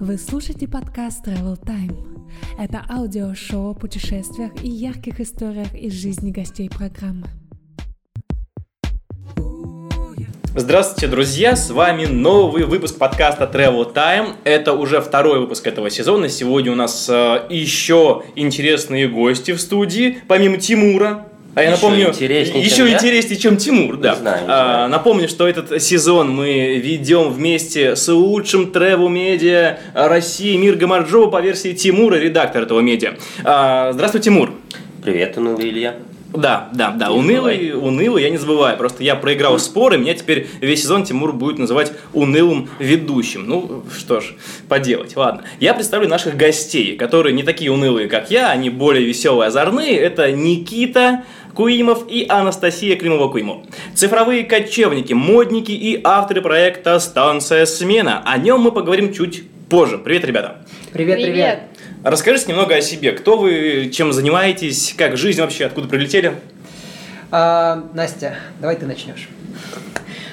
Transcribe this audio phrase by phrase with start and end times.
[0.00, 1.94] Вы слушаете подкаст Travel Time.
[2.58, 7.26] Это аудиошоу о путешествиях и ярких историях из жизни гостей программы.
[10.56, 11.54] Здравствуйте, друзья!
[11.54, 14.36] С вами новый выпуск подкаста Travel Time.
[14.44, 16.30] Это уже второй выпуск этого сезона.
[16.30, 21.29] Сегодня у нас э, еще интересные гости в студии, помимо Тимура.
[21.54, 22.94] А я Еще напомню, интереснее, еще чем я?
[22.94, 24.10] интереснее, чем Тимур, да.
[24.12, 24.90] Не знаю, не А, знаю.
[24.90, 31.40] напомню, что этот сезон мы ведем вместе с лучшим тревел медиа России Мир Гамарджова по
[31.40, 33.14] версии Тимура, редактор этого медиа.
[33.42, 34.52] А, здравствуй, Тимур.
[35.02, 35.96] Привет, унылый Илья.
[36.32, 38.76] Да, да, да, Не унылый, унылый, я не забываю.
[38.78, 43.48] Просто я проиграл споры, меня теперь весь сезон Тимур будет называть унылым ведущим.
[43.48, 44.34] Ну, что ж,
[44.68, 45.42] поделать, ладно.
[45.58, 49.96] Я представлю наших гостей, которые не такие унылые, как я, они более веселые, озорные.
[49.96, 53.66] Это Никита Куимов и Анастасия Климова-Куимов.
[53.94, 58.22] Цифровые кочевники, модники и авторы проекта «Станция смена».
[58.24, 59.98] О нем мы поговорим чуть позже.
[59.98, 60.56] Привет, ребята.
[60.92, 61.60] Привет, привет.
[62.02, 63.12] Расскажите немного о себе.
[63.12, 66.34] Кто вы, чем занимаетесь, как жизнь вообще, откуда прилетели?
[67.30, 69.28] А, Настя, давай ты начнешь.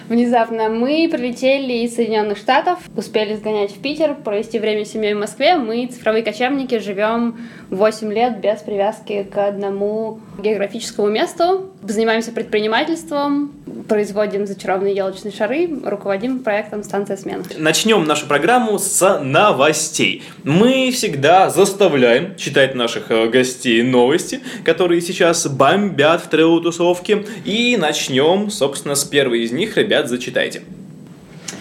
[0.10, 5.20] Внезапно мы прилетели из Соединенных Штатов, успели сгонять в Питер, провести время с семьей в
[5.20, 5.58] Москве.
[5.58, 7.38] Мы, цифровые кочевники, живем
[7.72, 11.72] 8 лет без привязки к одному географическому месту.
[11.84, 13.52] Занимаемся предпринимательством,
[13.88, 17.44] производим зачарованные елочные шары, руководим проектом «Станция смен».
[17.58, 20.24] Начнем нашу программу с новостей.
[20.44, 27.26] Мы всегда заставляем читать наших э, гостей новости, которые сейчас бомбят в тревел-тусовке.
[27.46, 29.78] И начнем, собственно, с первой из них.
[29.78, 30.62] Ребят, зачитайте.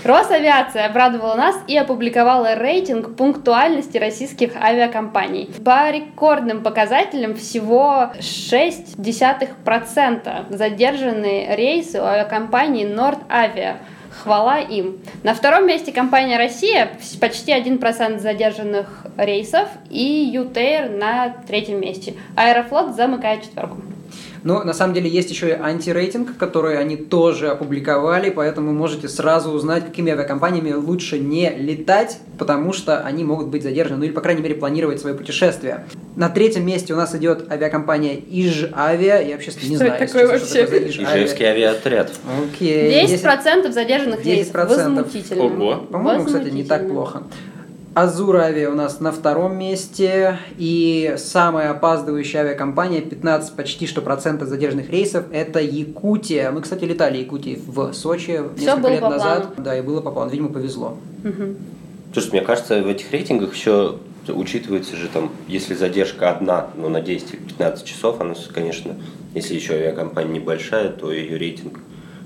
[0.06, 5.50] Росавиация обрадовала нас и опубликовала рейтинг пунктуальности российских авиакомпаний.
[5.64, 13.78] По рекордным показателям всего 0,6% задержанные рейсы у авиакомпании Нордавиа.
[14.22, 14.98] Хвала им.
[15.24, 22.14] На втором месте компания «Россия» почти 1% задержанных рейсов и «Ютейр» на третьем месте.
[22.36, 23.78] «Аэрофлот» замыкает четверку.
[24.46, 29.50] Ну, на самом деле, есть еще и антирейтинг, который они тоже опубликовали, поэтому можете сразу
[29.50, 34.20] узнать, какими авиакомпаниями лучше не летать, потому что они могут быть задержаны, ну или, по
[34.20, 35.86] крайней мере, планировать свое путешествие.
[36.14, 39.20] На третьем месте у нас идет авиакомпания Иж-Авиа.
[39.20, 41.02] Я вообще не Что знаю, это такое честно, что такое вообще?
[41.02, 42.12] Ижевский авиаотряд.
[42.44, 43.04] Окей.
[43.04, 44.54] 10% задержанных рейсов.
[44.54, 44.66] 10%.
[44.68, 45.42] Возмутительно.
[45.42, 45.76] Ого.
[45.90, 47.24] По-моему, кстати, не так плохо.
[47.96, 50.38] Азур Авиа у нас на втором месте.
[50.58, 56.50] И самая опаздывающая авиакомпания, 15 почти что процентов задержанных рейсов, это Якутия.
[56.50, 59.42] Мы, кстати, летали Якутии в Сочи несколько было лет по назад.
[59.46, 59.64] плану.
[59.64, 60.30] Да, и было по плану.
[60.30, 60.98] Видимо, повезло.
[61.24, 61.56] Мгм.
[62.12, 63.96] Слушай, мне кажется, в этих рейтингах еще
[64.28, 68.94] учитывается же там, если задержка одна, но на 10 или 15 часов, она, конечно,
[69.34, 71.78] если еще авиакомпания небольшая, то ее рейтинг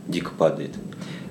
[0.08, 0.72] дико падает.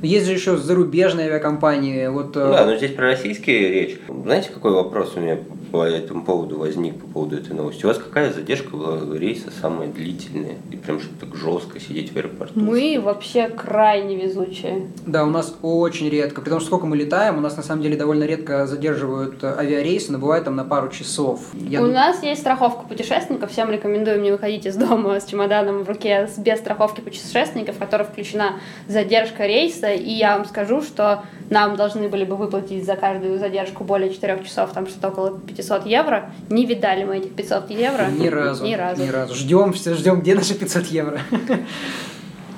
[0.01, 2.07] Есть же еще зарубежные авиакомпании.
[2.07, 3.99] Вот, э, Да, но здесь про российские речь.
[4.07, 5.37] Знаете, какой вопрос у меня
[5.71, 7.85] по этому поводу возник, по поводу этой новости?
[7.85, 10.55] У вас какая задержка была рейса самая длительная?
[10.71, 12.59] И прям что так жестко сидеть в аэропорту?
[12.59, 14.87] Мы вообще крайне везучие.
[15.05, 16.41] Да, у нас очень редко.
[16.41, 19.55] При том, что сколько мы летаем, у нас на самом деле довольно редко задерживают э,
[19.57, 21.41] авиарейсы, но бывает там на пару часов.
[21.53, 23.51] Я У нас есть страховка путешественников.
[23.51, 28.03] Всем рекомендуем не выходить из дома с чемоданом в руке без страховки путешественников, в которой
[28.03, 29.91] включена задержка рейса.
[29.91, 34.43] И я вам скажу, что нам должны были бы выплатить за каждую задержку более 4
[34.43, 36.31] часов, там что-то около 500 евро.
[36.49, 38.07] Не видали мы этих 500 евро.
[38.07, 38.63] Ни разу.
[38.63, 39.03] Ни разу.
[39.03, 39.35] Ни разу.
[39.35, 41.19] Ждем, все ждем, где наши 500 евро.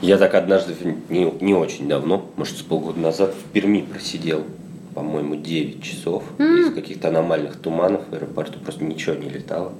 [0.01, 0.75] Я так однажды,
[1.09, 4.44] не, не очень давно, может, с полгода назад, в Перми просидел,
[4.95, 6.23] по-моему, 9 часов.
[6.40, 9.73] Из каких-то аномальных туманов в аэропорту просто ничего не летало.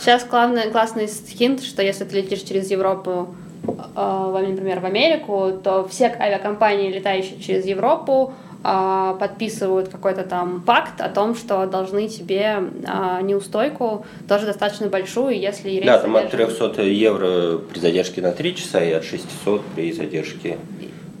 [0.00, 3.34] Сейчас главный, классный хинт, что если ты летишь через Европу,
[3.66, 11.08] э, например, в Америку, то все авиакомпании, летающие через Европу, подписывают какой-то там пакт о
[11.08, 16.72] том, что должны тебе э, неустойку, тоже достаточно большую, если Да, там от задержан.
[16.72, 20.58] 300 евро при задержке на 3 часа и от 600 при задержке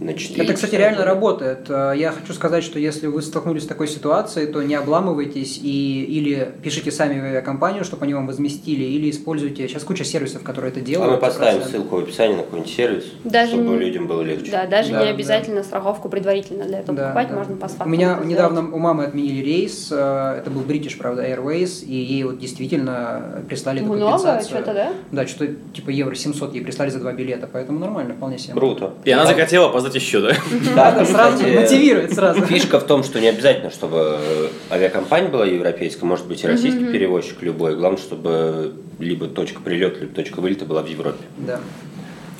[0.04, 0.80] на 4 Это, кстати, часа.
[0.82, 1.66] реально работает.
[1.68, 6.04] Э, Я хочу сказать, что если вы столкнулись с такой ситуацией, то не обламывайтесь и
[6.04, 9.68] или пишите сами в авиакомпанию, чтобы они вам возместили, или используйте.
[9.68, 11.12] Сейчас куча сервисов, которые это А делают.
[11.12, 14.50] мы поставим Просто- ссылку в описании на какой-нибудь сервис, Даже чтобы не- людям было легче.
[14.50, 15.10] Да, даже Да, не да.
[15.10, 17.34] обязательно страховку предварительно для этого Да, покупать, да.
[17.36, 18.74] можно по У меня недавно сделать.
[18.74, 23.80] у мамы отменили рейс, э, это был British, правда, Airways, и ей вот действительно прислали
[23.80, 24.56] эту Много компенсацию.
[24.56, 24.92] что-то, да?
[25.10, 28.54] Да, что-то типа евро 700 ей прислали за два билета, поэтому нормально, вполне себе.
[28.54, 28.94] Круто.
[29.04, 30.34] И она А- захотела опоздать еще, да?
[30.74, 32.44] Да, Да, сразу мотивирует сразу.
[32.46, 37.42] Фишка в том, что не обязательно, чтобы авиакомпания была европейская, может быть и российский перевозчик
[37.42, 37.76] любой.
[37.76, 41.24] Главное, чтобы либо точка прилета, либо точка вылета была в Европе.
[41.38, 41.60] Да.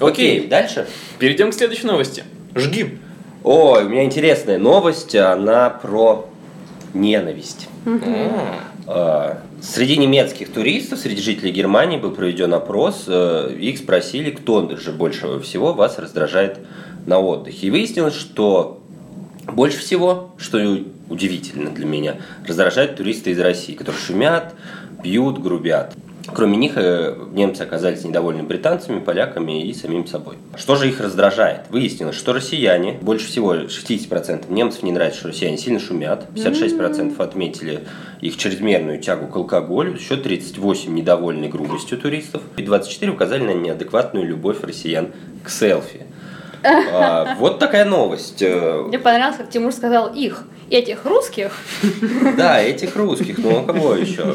[0.00, 0.86] Окей, дальше.
[1.18, 2.24] перейдем к следующей новости.
[2.54, 2.98] Жги.
[3.44, 6.28] Ой, у меня интересная новость, она про
[6.94, 7.68] ненависть.
[8.86, 13.04] А, Среди немецких туристов, среди жителей Германии был проведен опрос.
[13.06, 16.58] э, Их спросили, кто же больше всего вас раздражает
[17.06, 17.66] на отдыхе.
[17.66, 18.82] И выяснилось, что
[19.46, 20.58] больше всего, что
[21.08, 22.16] удивительно для меня,
[22.46, 24.54] раздражают туристы из России, которые шумят,
[25.02, 25.94] пьют, грубят.
[26.26, 30.36] Кроме них, э, немцы оказались недовольны британцами, поляками и самим собой.
[30.56, 31.62] Что же их раздражает?
[31.68, 37.80] Выяснилось, что россияне, больше всего 60% немцев не нравится, что россияне сильно шумят, 56% отметили
[38.20, 44.26] их чрезмерную тягу к алкоголю, еще 38% недовольны грубостью туристов, и 24% указали на неадекватную
[44.26, 45.08] любовь россиян
[45.42, 46.06] к селфи.
[46.92, 48.40] А, Вот такая новость.
[48.42, 50.44] Э, Мне понравилось, как Тимур сказал их.
[50.70, 51.52] Этих русских.
[52.36, 54.34] Да, этих русских, ну а кого еще?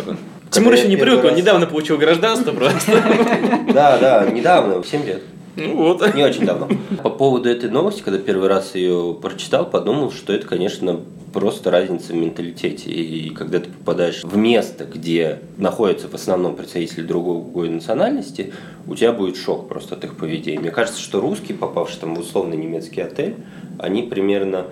[0.51, 2.91] Тимур еще не первый привык, он недавно получил гражданство просто.
[3.73, 5.23] Да, да, недавно, 7 лет.
[5.57, 6.15] Ну вот.
[6.15, 6.69] Не очень давно.
[7.03, 11.01] По поводу этой новости, когда первый раз ее прочитал, подумал, что это, конечно,
[11.33, 12.89] просто разница в менталитете.
[12.91, 18.53] И когда ты попадаешь в место, где находятся в основном представители другой национальности,
[18.87, 20.59] у тебя будет шок просто от их поведения.
[20.59, 23.35] Мне кажется, что русские, попавшие там в условный немецкий отель,
[23.79, 24.67] они примерно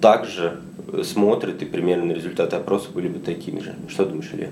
[0.00, 0.60] так же
[1.02, 3.74] смотрят, и примерно результаты опроса были бы такими же.
[3.88, 4.48] Что думаешь, Илья?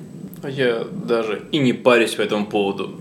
[0.48, 2.94] Я даже и не парюсь по этому поводу.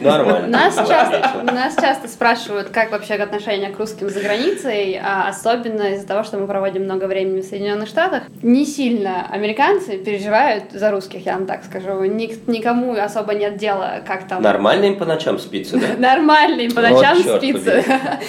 [0.00, 0.48] Нормально.
[0.48, 6.06] Нас часто, нас часто спрашивают, как вообще отношение к русским за границей, а особенно из-за
[6.06, 8.24] того, что мы проводим много времени в Соединенных Штатах.
[8.42, 12.04] Не сильно американцы переживают за русских, я вам так скажу.
[12.04, 14.42] Ник- никому особо нет дела, как там...
[14.42, 15.86] Нормально им по ночам спится, да?
[15.98, 17.82] Нормально, им по Вот ночам чёрт спится.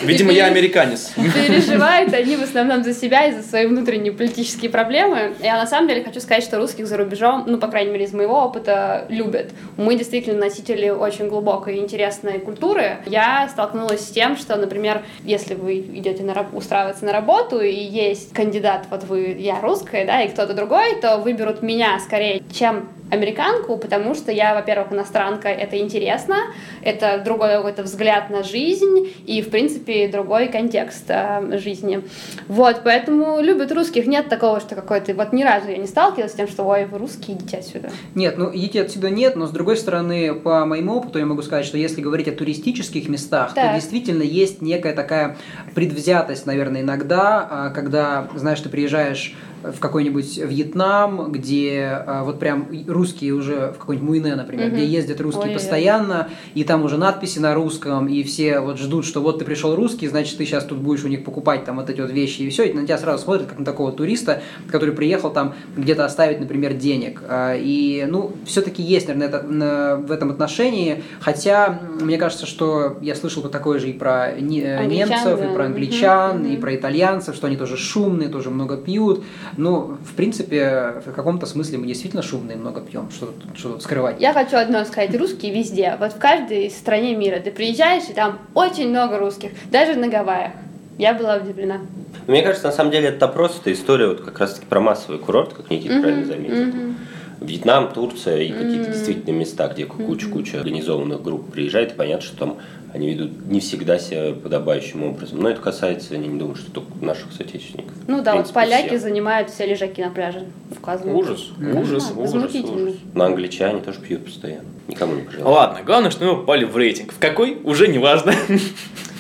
[0.03, 1.11] Видимо, я американец.
[1.15, 5.33] Переживают они в основном за себя и за свои внутренние политические проблемы.
[5.41, 8.13] Я на самом деле хочу сказать, что русских за рубежом, ну, по крайней мере, из
[8.13, 9.51] моего опыта, любят.
[9.77, 12.97] Мы действительно носители очень глубокой и интересной культуры.
[13.05, 18.33] Я столкнулась с тем, что, например, если вы идете на, устраиваться на работу, и есть
[18.33, 23.77] кандидат, вот вы, я русская, да, и кто-то другой, то выберут меня скорее, чем американку,
[23.77, 26.35] потому что я, во-первых, иностранка, это интересно,
[26.81, 32.01] это другой какой-то взгляд на жизнь и, в принципе, другой контекст э, жизни.
[32.47, 34.07] Вот, поэтому любят русских.
[34.07, 35.13] Нет такого, что какой-то...
[35.13, 37.82] Вот ни разу я не сталкивалась с тем, что, ой, вы русские, идите отсюда.
[38.15, 41.65] Нет, ну идите отсюда нет, но с другой стороны, по моему опыту я могу сказать,
[41.65, 43.69] что если говорить о туристических местах, Так.
[43.69, 45.37] то действительно есть некая такая
[45.75, 52.67] предвзятость, наверное, иногда, а, когда, знаешь, ты приезжаешь в какой-нибудь Вьетнам, где а, вот прям
[52.87, 54.75] русские уже в какой-нибудь Муине, например, Мгм.
[54.75, 55.59] где ездят русские Ой-ой-ой.
[55.59, 59.75] постоянно, и там уже надписи на русском, и все вот ждут, что вот ты пришел
[59.75, 62.49] русский, значит, ты сейчас тут будешь у них покупать там вот эти вот вещи, и
[62.49, 66.39] все, и на тебя сразу смотрят, как на такого туриста, который приехал там где-то оставить,
[66.39, 67.21] например, денег.
[67.29, 72.97] А, И, ну, все-таки есть, наверное, это, на- в этом отношении, хотя мне кажется, что
[73.01, 75.45] я слышал такое же и про не- э, Англичан, немцев, да.
[75.51, 79.23] и про англичан, Мгм, и про итальянцев, что они тоже шумные, тоже много пьют.
[79.57, 83.09] Ну, в принципе, в каком-то смысле мы действительно шумные, много пьем.
[83.11, 84.19] Что тут, что тут скрывать?
[84.19, 85.95] Я хочу одно сказать, русские везде.
[85.99, 90.53] Вот в каждой стране мира ты приезжаешь, и там очень много русских, даже на Гавайях.
[90.97, 91.81] Я была удивлена.
[92.27, 95.53] Мне кажется, на самом деле этот опрос, это история вот как раз-таки про массовый курорт,
[95.53, 96.65] как Никита правильно заметил.
[96.65, 96.95] Мгм.
[97.41, 98.91] Вьетнам, Турция и какие-то Мгм.
[98.91, 102.57] действительно места, где куча-куча организованных групп приезжает, и понятно, что там
[102.93, 105.39] они ведут не всегда себя подобающим образом.
[105.41, 107.93] Но это касается, я не думаю, что только наших соотечественников.
[108.07, 109.01] Ну да, вот принципе, поляки всех.
[109.01, 110.45] занимают все лежаки на пляже.
[110.71, 111.13] Указано.
[111.13, 112.83] Ужас, ужас, Да, ужас, возмутительно.
[112.83, 112.95] ужас.
[113.15, 114.65] Но англичане тоже пьют постоянно.
[114.87, 115.49] Никому не пожелаю.
[115.55, 117.13] Ладно, главное, что мы попали в рейтинг.
[117.13, 117.57] В какой?
[117.63, 118.33] Уже не важно.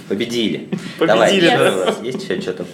[0.09, 0.69] Победили.
[0.99, 2.65] Победили, Давай, есть еще что-то?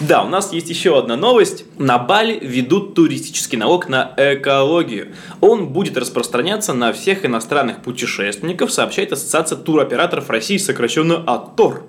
[0.00, 1.64] Да, у нас есть еще одна новость.
[1.78, 5.08] На Бали ведут туристический налог на экологию.
[5.40, 11.82] Он будет распространяться на всех иностранных путешественников, сообщает Ассоциация туроператоров России, сокращенно АТОР.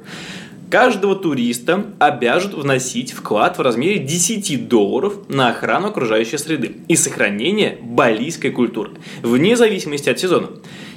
[0.69, 7.79] Каждого туриста обяжут вносить вклад в размере 10 долларов на охрану окружающей среды и сохранение
[7.81, 8.91] балийской культуры,
[9.23, 10.49] вне зависимости от сезона.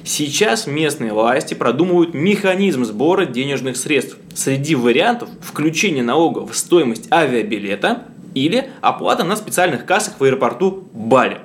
[0.05, 4.17] Сейчас местные власти продумывают механизм сбора денежных средств.
[4.35, 8.03] Среди вариантов включение налога в стоимость авиабилета
[8.35, 11.39] или оплата на специальных кассах в аэропорту Бали.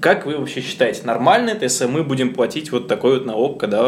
[0.00, 3.82] Как вы вообще считаете, нормально это, если мы будем платить вот такой вот налог, когда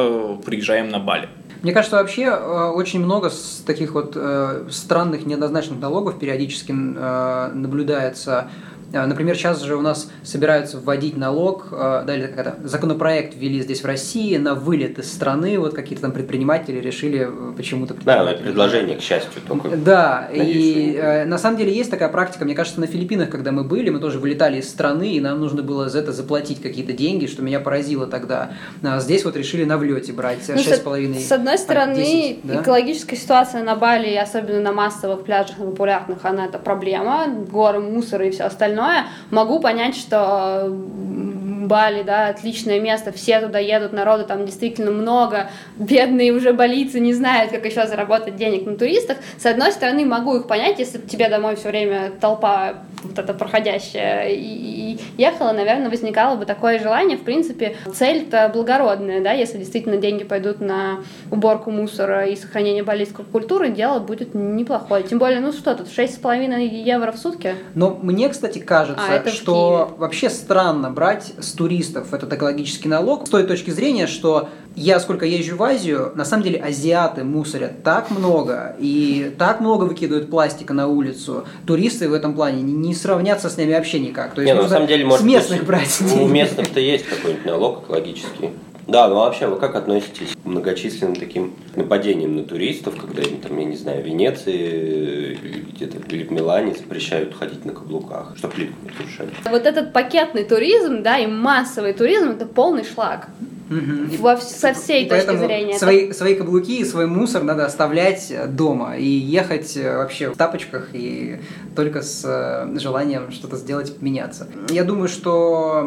[0.44, 1.28] приезжаем на Бали?
[1.62, 3.30] Мне кажется, вообще э, очень много
[3.66, 8.50] таких вот э, странных неоднозначных налогов периодически э, наблюдается.
[8.92, 13.34] Э, Например, сейчас же у нас собираются вводить налог, э, да, или как это, законопроект
[13.36, 17.94] ввели здесь в России на вылет из страны, вот какие-то там предприниматели решили э, почему-то...
[18.04, 19.68] Да, но это предложение, к счастью, только.
[19.76, 23.30] Да, Надеюсь, и что- э, на самом деле есть такая практика, мне кажется, на Филиппинах,
[23.30, 26.62] когда мы были, мы тоже вылетали из страны, и нам нужно было за это заплатить
[26.62, 28.52] какие-то деньги, что меня поразило тогда.
[28.82, 32.40] А здесь вот решили на влете брать Ну, 6,5 с, с одной а, стороны, 10,
[32.44, 32.62] да?
[32.62, 38.26] экологическая ситуация на Бали, особенно на массовых пляжах, на популярных, она это проблема, горы мусора
[38.26, 38.77] и все остальное.
[38.78, 45.50] Остальное, могу понять, что Бали, да, отличное место, все туда едут, народу там действительно много,
[45.76, 49.18] бедные уже болицы не знают, как еще заработать денег на туристах.
[49.36, 54.28] С одной стороны, могу их понять, если тебе домой все время толпа вот эта проходящая
[54.28, 57.16] и, и ехала, наверное, возникало бы такое желание.
[57.16, 61.00] В принципе, цель-то благородная, да, если действительно деньги пойдут на
[61.30, 65.02] уборку мусора и сохранение балийской культуры, дело будет неплохое.
[65.02, 67.54] Тем более, ну что тут, 6,5 евро в сутки?
[67.74, 73.30] Но мне, кстати, кажется, А, что вообще странно брать с туристов этот экологический налог с
[73.30, 78.10] той точки зрения, что я сколько езжу в Азию, на самом деле азиаты мусорят так
[78.10, 81.44] много и так много выкидывают пластика на улицу.
[81.66, 84.34] Туристы в этом плане не, не сравнятся с ними вообще никак.
[84.34, 87.06] То есть Не, ну, на самом деле, с может местных быть, брать У местных-то есть
[87.06, 88.50] какой-нибудь налог экологический.
[88.86, 93.58] Да, ну а вообще вы как относитесь многочисленным таким нападениям на туристов, когда им там,
[93.58, 98.54] я не знаю, в Венеции или где-то или в Милане запрещают ходить на каблуках, чтобы
[98.54, 99.30] плитку не разрушали?
[99.50, 103.28] Вот этот пакетный туризм, да, и массовый туризм, это полный шлак.
[103.70, 104.08] Мгм.
[104.18, 105.70] Во, со всей И точки поэтому зрения.
[105.72, 110.36] Это Свои, свои каблуки и свой мусор надо оставлять дома и ехать э, вообще в
[110.36, 111.38] тапочках и
[111.76, 114.48] только с э, желанием что-то сделать, меняться.
[114.70, 115.86] Я думаю, что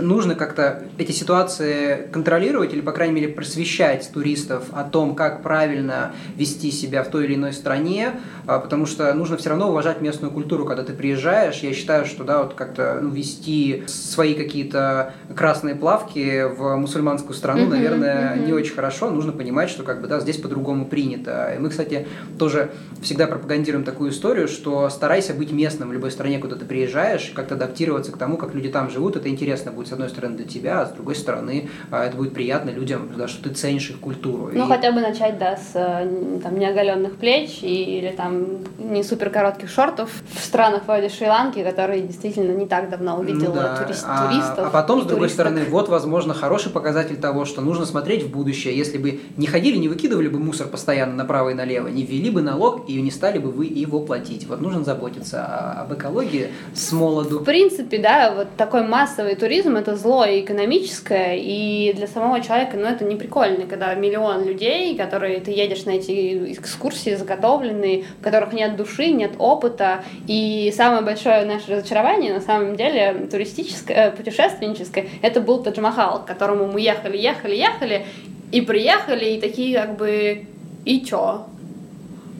[0.00, 6.12] нужно как-то эти ситуации контролировать или, по крайней мере, просвещать туристов о том, как правильно
[6.36, 10.32] вести себя в той или иной стране, а, потому что нужно все равно уважать местную
[10.32, 11.58] культуру, когда ты приезжаешь.
[11.58, 17.62] Я считаю, что да, вот как-то ну, вести свои какие-то красные плавки в мусульманскую страну,
[17.62, 18.46] Мгм, наверное, мгм.
[18.46, 19.10] не очень хорошо.
[19.10, 21.52] Нужно понимать, что как бы да, здесь по-другому принято.
[21.54, 22.06] И мы, кстати,
[22.38, 22.70] тоже
[23.02, 27.54] всегда пропагандируем такую историю, что старайся быть местным в любой стране, куда ты приезжаешь, как-то
[27.54, 29.16] адаптироваться к тому, как люди там живут.
[29.16, 32.34] Это интересно будет с одной стороны для тебя, а с другой стороны а, это будет
[32.34, 34.50] приятно людям, да, что ты ценишь их культуру.
[34.52, 38.46] Ну, И- хотя бы начать, да, с э, там, неоголенных плеч и- или там
[38.78, 43.54] не супер коротких шортов в странах вроде Шри-Ланки, которые действительно не так давно увидела Ну
[43.54, 43.76] да.
[43.76, 44.66] турист- а, туристов.
[44.66, 45.46] а потом, с другой туристок.
[45.48, 48.76] стороны, вот, возможно, хороший показатель того, что нужно смотреть в будущее.
[48.76, 52.42] Если бы не ходили, не выкидывали бы мусор постоянно направо и налево, не ввели бы
[52.42, 54.46] налог и не стали бы вы его платить.
[54.46, 57.40] Вот нужно заботиться о- об экологии с молоду.
[57.40, 62.76] В принципе, да, вот такой массовый туризм это зло и экономическое, и для самого человека,
[62.76, 68.22] ну, это не прикольно, когда миллион людей, которые ты едешь на эти экскурсии заготовленные, в
[68.22, 74.10] которых нет души, нет опыта, и самое большое наше разочарование, на самом деле, туристическое, э,
[74.10, 78.06] путешественническое, это был Тадж-Махал, к которому мы ехали, ехали, ехали,
[78.52, 80.44] и приехали, и такие как бы,
[80.84, 81.46] и чё?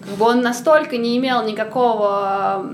[0.00, 2.66] Как бы он настолько не имел никакого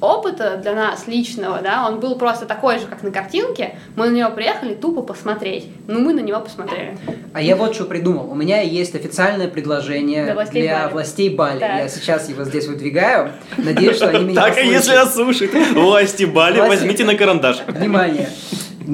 [0.00, 4.16] опыта для нас личного, да, он был просто такой же, как на картинке, мы на
[4.16, 6.96] него приехали тупо посмотреть, ну мы на него посмотрели.
[7.34, 8.30] А я вот что придумал.
[8.30, 10.92] У меня есть официальное предложение Для властей для Бали.
[10.92, 11.58] властей Бали.
[11.60, 11.76] Так.
[11.76, 13.32] Я сейчас его здесь выдвигаю.
[13.56, 17.58] Надеюсь, что они меня Так, а если нас слушают власти Бали, возьмите на карандаш.
[17.66, 18.30] Внимание!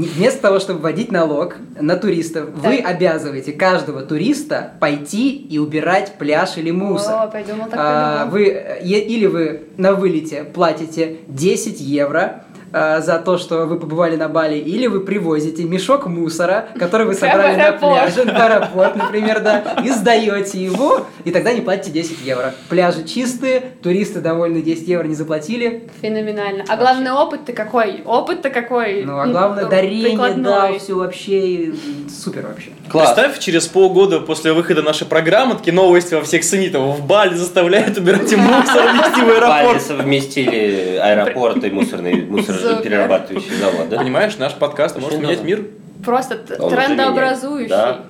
[0.04, 2.86] Вместо того, чтобы вводить налог на туристов, вы Так.
[2.86, 7.14] обязываете каждого туриста пойти и убирать пляж или мусор.
[7.14, 8.32] О, придумал, так А, придумал.
[8.32, 12.44] вы, э, или вы на вылете платите 10 евро
[12.76, 17.14] а, за то, что вы побывали на Бали, или вы привозите мешок мусора, который вы
[17.14, 22.20] собрали на пляже, в аэропорт, например, да, и сдаете его, и тогда не платите 10
[22.22, 22.54] евро.
[22.68, 26.64] Пляжи чистые, туристы довольны, 10 евро не заплатили, Феноменально.
[26.68, 28.02] А главный опыт-то какой?
[28.04, 29.04] Опыт-то какой?
[29.04, 31.72] Ну, а главное, Ну, дарение, да, все вообще
[32.08, 32.70] супер вообще.
[32.90, 33.12] Класс.
[33.14, 36.98] Представь, через полгода после выхода нашей программы такие новости во всех СНИТов.
[36.98, 39.82] В Бали заставляют убирать мусор, вести в Бали аэропорт.
[39.82, 42.20] совместили аэропорт и мусорный
[42.68, 43.98] мусороперерабатывающий завод, да?
[43.98, 45.66] Понимаешь, наш подкаст может менять мир.
[46.04, 47.70] Просто уже трендообразующий.
[47.70, 48.04] Да.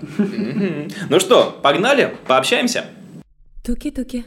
[1.09, 2.85] Ну что, погнали, пообщаемся.
[3.65, 4.25] Туки-туки.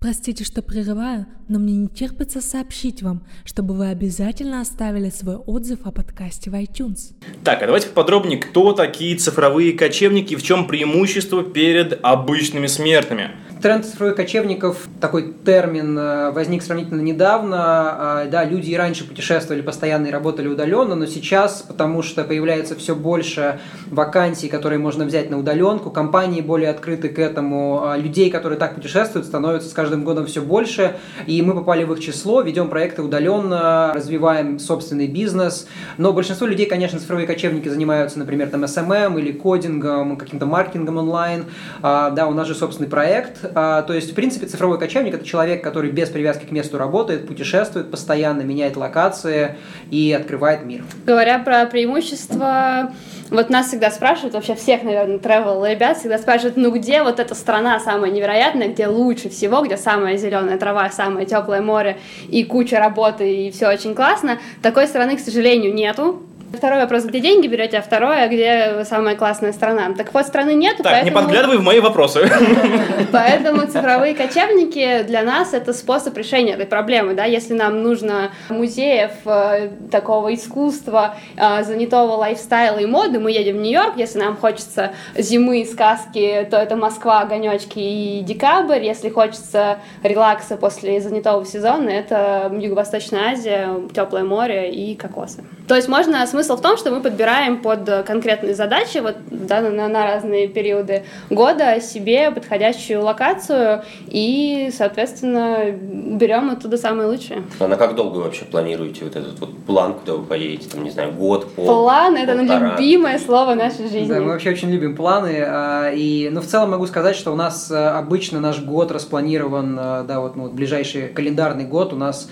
[0.00, 5.86] Простите, что прерываю, но мне не терпится сообщить вам, чтобы вы обязательно оставили свой отзыв
[5.86, 7.14] о подкасте в iTunes.
[7.42, 13.30] Так, а давайте поподробнее, кто такие цифровые кочевники, в чем преимущество перед обычными смертными.
[13.64, 17.56] Тренд цифровых кочевников, такой термин э, возник сравнительно недавно.
[17.58, 22.74] А, Да, люди и раньше путешествовали постоянно и работали удаленно, но сейчас, потому что появляется
[22.76, 28.28] все больше вакансий, которые можно взять на удаленку, компании более открыты к этому, а людей,
[28.30, 32.42] которые так путешествуют, становится с каждым годом все больше, и мы попали в их число,
[32.42, 35.66] ведем проекты удаленно, развиваем собственный бизнес,
[35.96, 41.46] но большинство людей, конечно, цифровые кочевники занимаются, например, там SMM или кодингом, каким-то маркетингом онлайн,
[41.80, 45.62] А, да, у нас же собственный проект, то есть, в принципе, цифровой кочевник– это человек,
[45.62, 49.56] который без привязки к месту работает, путешествует постоянно, меняет локации
[49.90, 50.84] и открывает мир.
[51.06, 52.92] Говоря про преимущества,
[53.30, 57.34] вот нас всегда спрашивают, вообще всех, наверное, travel ребят всегда спрашивают, ну где вот эта
[57.34, 62.78] страна самая невероятная, где лучше всего, где самая зеленая трава, самое теплое море и куча
[62.78, 64.38] работы, и все очень классно.
[64.62, 66.22] Такой страны, к сожалению, нету.
[66.54, 69.92] Второй вопрос, где деньги берете, а второе, где самая классная страна.
[69.96, 71.10] Так вот, страны нету, Так, поэтому...
[71.10, 72.28] не подглядывай в мои вопросы.
[73.12, 79.10] Поэтому цифровые кочевники для нас это способ решения этой проблемы, да, если нам нужно музеев
[79.24, 84.92] э, такого искусства, э, занятого лайфстайла и моды, мы едем в Нью-Йорк, если нам хочется
[85.16, 92.50] зимы, сказки, то это Москва, огонечки и декабрь, если хочется релакса после занятого сезона, это
[92.52, 95.44] Юго-Восточная Азия, теплое море и кокосы.
[95.68, 99.88] То есть можно, смысл в том, что мы подбираем под конкретные задачи, вот да, на,
[99.88, 107.42] на разные периоды года себе подходящую локацию и, соответственно, берем оттуда самое лучшее.
[107.58, 110.84] А на как долго вы вообще планируете вот этот вот план, куда вы поедете, там,
[110.84, 111.66] не знаю, год, пол?
[111.66, 112.76] План— это полтора?
[112.76, 114.06] любимое слово нашей жизни.
[114.06, 115.42] Да, мы вообще очень любим планы.
[115.46, 119.76] а, И, ну, в целом могу сказать, что у нас а, обычно наш год распланирован,
[119.80, 122.28] а, да, вот, ну, вот ближайший календарный год у нас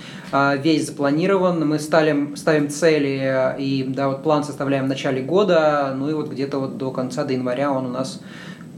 [0.62, 1.68] весь запланирован.
[1.68, 6.28] Мы ставим, ставим цели и, да, вот план составляем в начале года, ну и вот
[6.28, 8.20] где-то вот до конца, до января он у нас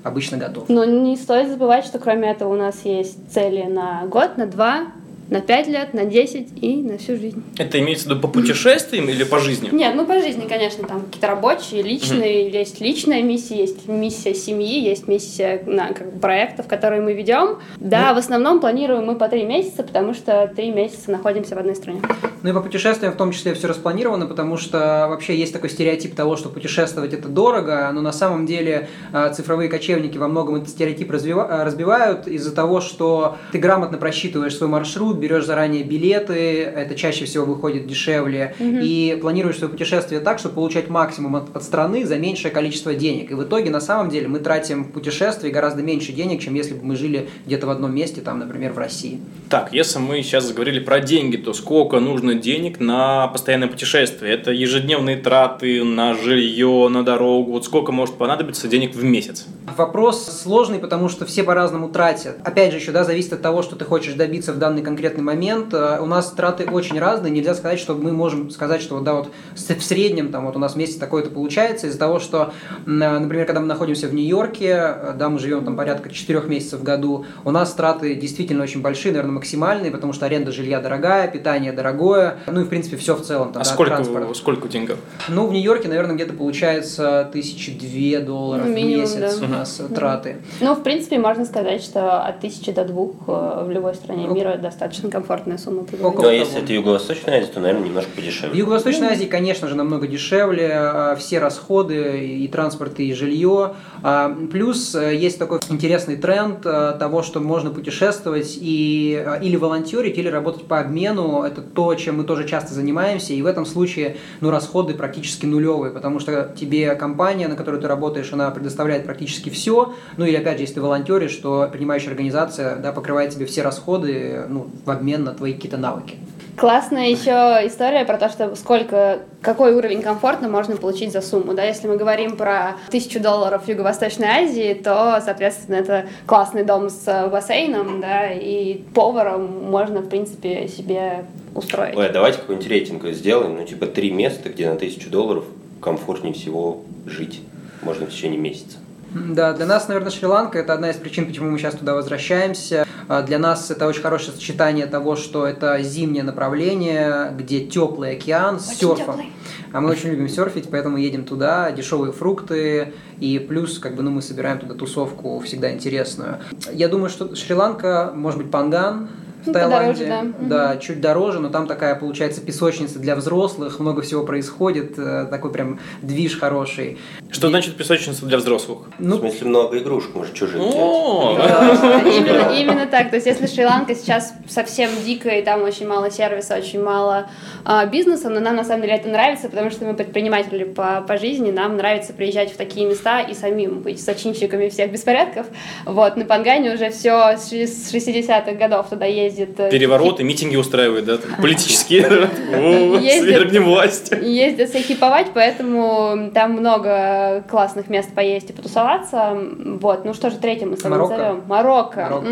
[0.02, 0.68] обычно готов.
[0.68, 4.86] Но не стоит забывать, что кроме этого у нас есть цели на год, на два,
[5.28, 7.42] на пять лет, на 10 и на всю жизнь.
[7.58, 9.68] Это имеется в виду по путешествиям или по жизни?
[9.72, 14.80] Нет, ну по жизни, конечно, там какие-то рабочие, личные, есть личная миссия, есть миссия семьи,
[14.80, 17.58] есть миссия на, как бы, проектов, которые мы ведем.
[17.76, 21.74] Да, в основном планируем мы по три месяца, потому что три месяца находимся в одной
[21.74, 22.00] стране.
[22.42, 26.14] Ну и по путешествиям в том числе все распланировано, потому что вообще есть такой стереотип
[26.14, 30.68] того, что путешествовать это дорого, но на самом деле э, цифровые кочевники во многом этот
[30.68, 36.94] стереотип э, разбивают из-за того, что ты грамотно просчитываешь свой маршрут, берешь заранее билеты, это
[36.94, 42.04] чаще всего выходит дешевле, и планируешь свое путешествие так, чтобы получать максимум от, от страны
[42.06, 43.30] за меньшее количество денег.
[43.30, 46.74] И в итоге на самом деле мы тратим в путешествии гораздо меньше денег, чем если
[46.74, 49.20] бы мы жили где-то в одном месте, там, например, в России.
[49.48, 54.32] Так, если мы сейчас заговорили про деньги, то сколько нужно денег на постоянное путешествие?
[54.32, 57.52] Это ежедневные траты на жилье, на дорогу.
[57.52, 59.46] Вот сколько может понадобиться денег в месяц?
[59.76, 62.36] Вопрос сложный, потому что все по-разному тратят.
[62.44, 65.72] Опять же, еще да, зависит от того, что ты хочешь добиться в данный конкретный момент.
[65.72, 67.30] Э, У нас траты очень разные.
[67.32, 70.58] Нельзя сказать, что мы можем сказать, что вот, да, вот в среднем там вот у
[70.58, 72.52] нас в месяц такое-то получается из-за того, что,
[72.86, 76.80] э, например, когда мы находимся в Нью-Йорке, э, да, мы живем там порядка 4 месяцев
[76.80, 81.26] в году, у нас траты действительно очень большие, наверное, максимальные, потому что аренда жилья дорогая,
[81.28, 83.52] питание дорогое, ну и в принципе все в целом.
[83.52, 84.36] Там, А да, сколько, транспорт.
[84.36, 84.96] сколько денег?
[85.28, 89.53] Ну, в Нью-Йорке, наверное, где-то получается тысячи две долларов Ну, минимум, в месяц да.
[89.58, 90.36] Нас траты.
[90.60, 94.56] Ну, в принципе, можно сказать, что от тысячи до двух э, в любой стране мира
[94.56, 95.86] достаточно комфортная сумма.
[96.02, 98.58] Около Ну, а если это Юго-Восточная Азия, то, наверное, немножко В подешевле.
[98.58, 103.74] Юго-Восточной Азии, конечно же, намного дешевле, а, все расходы, и транспорт, и жилье.
[104.02, 110.18] А, Плюс э, есть такой интересный тренд э, того, что можно путешествовать и или волонтерить,
[110.18, 111.42] или работать по обмену.
[111.42, 115.92] Это то, чем мы тоже часто занимаемся, и в этом случае ну, расходы практически нулевые,
[115.92, 119.94] потому что тебе компания, на которой ты работаешь, она предоставляет практически все.
[120.16, 124.44] Ну или опять же, если ты волонтеришь, то принимающая организация да, покрывает тебе все расходы
[124.48, 126.16] ну, в обмен на твои какие-то навыки.
[126.56, 131.52] Классная еще история про то, что сколько, какой уровень комфорта можно получить за сумму.
[131.52, 131.64] Да?
[131.64, 137.02] Если мы говорим про тысячу долларов в Юго-Восточной Азии, то, соответственно, это классный дом с
[137.08, 141.24] э, бассейном, да, и поваром можно, в принципе, себе
[141.56, 141.96] устроить.
[141.96, 145.44] Ой, а давайте какой-нибудь рейтинг сделаем, ну, типа, три места, где на тысячу долларов
[145.80, 147.40] комфортнее всего жить.
[147.82, 148.78] Можно в течение месяца.
[149.14, 152.84] Да, для нас, наверное, Шри-Ланка– это одна из причин, почему мы сейчас туда возвращаемся.
[153.06, 158.58] А Для нас это очень хорошее сочетание того, что это зимнее направление, где теплый океан
[158.58, 159.32] с Очень серфом.
[159.72, 164.10] А мы очень любим серфить, поэтому едем туда, дешевые фрукты, и плюс, как бы, ну,
[164.10, 166.38] мы собираем туда тусовку всегда интересную.
[166.72, 169.08] Я думаю, что Шри-Ланка, может быть, Панган,
[169.44, 170.04] в Ну, Таиланде.
[170.04, 170.76] подороже, да.
[170.78, 175.78] чуть дороже, но там такая, получается, песочница для взрослых, много всего происходит, э, такой прям
[176.02, 176.98] движ хороший.
[177.30, 178.78] Что значит песочница для взрослых?
[178.98, 180.74] Ну, в смысле, много игрушек, может, чужих взять.
[180.76, 183.10] О, Да, Именно, так.
[183.10, 187.28] То есть, если Шри-Ланка сейчас совсем дикая, и там очень мало сервиса, очень мало
[187.64, 191.16] а, бизнеса, но нам на самом деле это нравится, потому что мы предприниматели по, по
[191.18, 195.46] жизни, нам нравится приезжать в такие места и самим быть зачинщиками всех беспорядков.
[195.84, 199.56] Вот, на Пангане уже все с 60-х годов туда ездят ездит...
[199.70, 202.02] Перевороты, митинги устраивают, да, там, политические.
[202.04, 204.12] Свергнем власть.
[204.22, 209.36] ездят захиповать, поэтому там много классных мест поесть и потусоваться.
[209.80, 211.16] Вот, ну что же, третьим мы с Марокко?
[211.16, 211.42] назовем?
[211.46, 212.22] Марокко.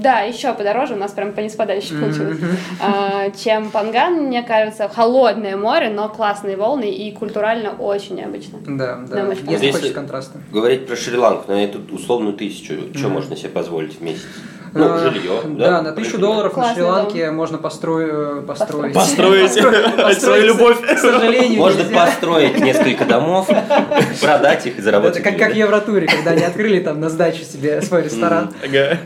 [0.00, 2.38] Да, еще подороже, у нас прям по подальше получилось,
[2.80, 4.88] а, чем Панган, мне кажется.
[4.88, 8.58] Холодное море, но классные волны и культурально очень необычно.
[8.66, 10.38] Да, Да, Если хочешь контраста.
[10.52, 14.26] Говорить про Шри-Ланку, на эту условную тысячу, что можно себе позволить в месяц?
[14.72, 15.82] Ну, А, жилье, Да, да?
[15.82, 18.46] на тысячу долларов на Шри-Ланке можно построить...
[18.46, 18.94] Построить.
[18.94, 20.80] Построить Построить, свою любовь.
[20.80, 23.48] К сожалению, Можно построить несколько домов,
[24.22, 25.56] продать их и заработать Это как, в.
[25.56, 28.50] Евротуре, когда они открыли там на сдачу себе свой ресторан.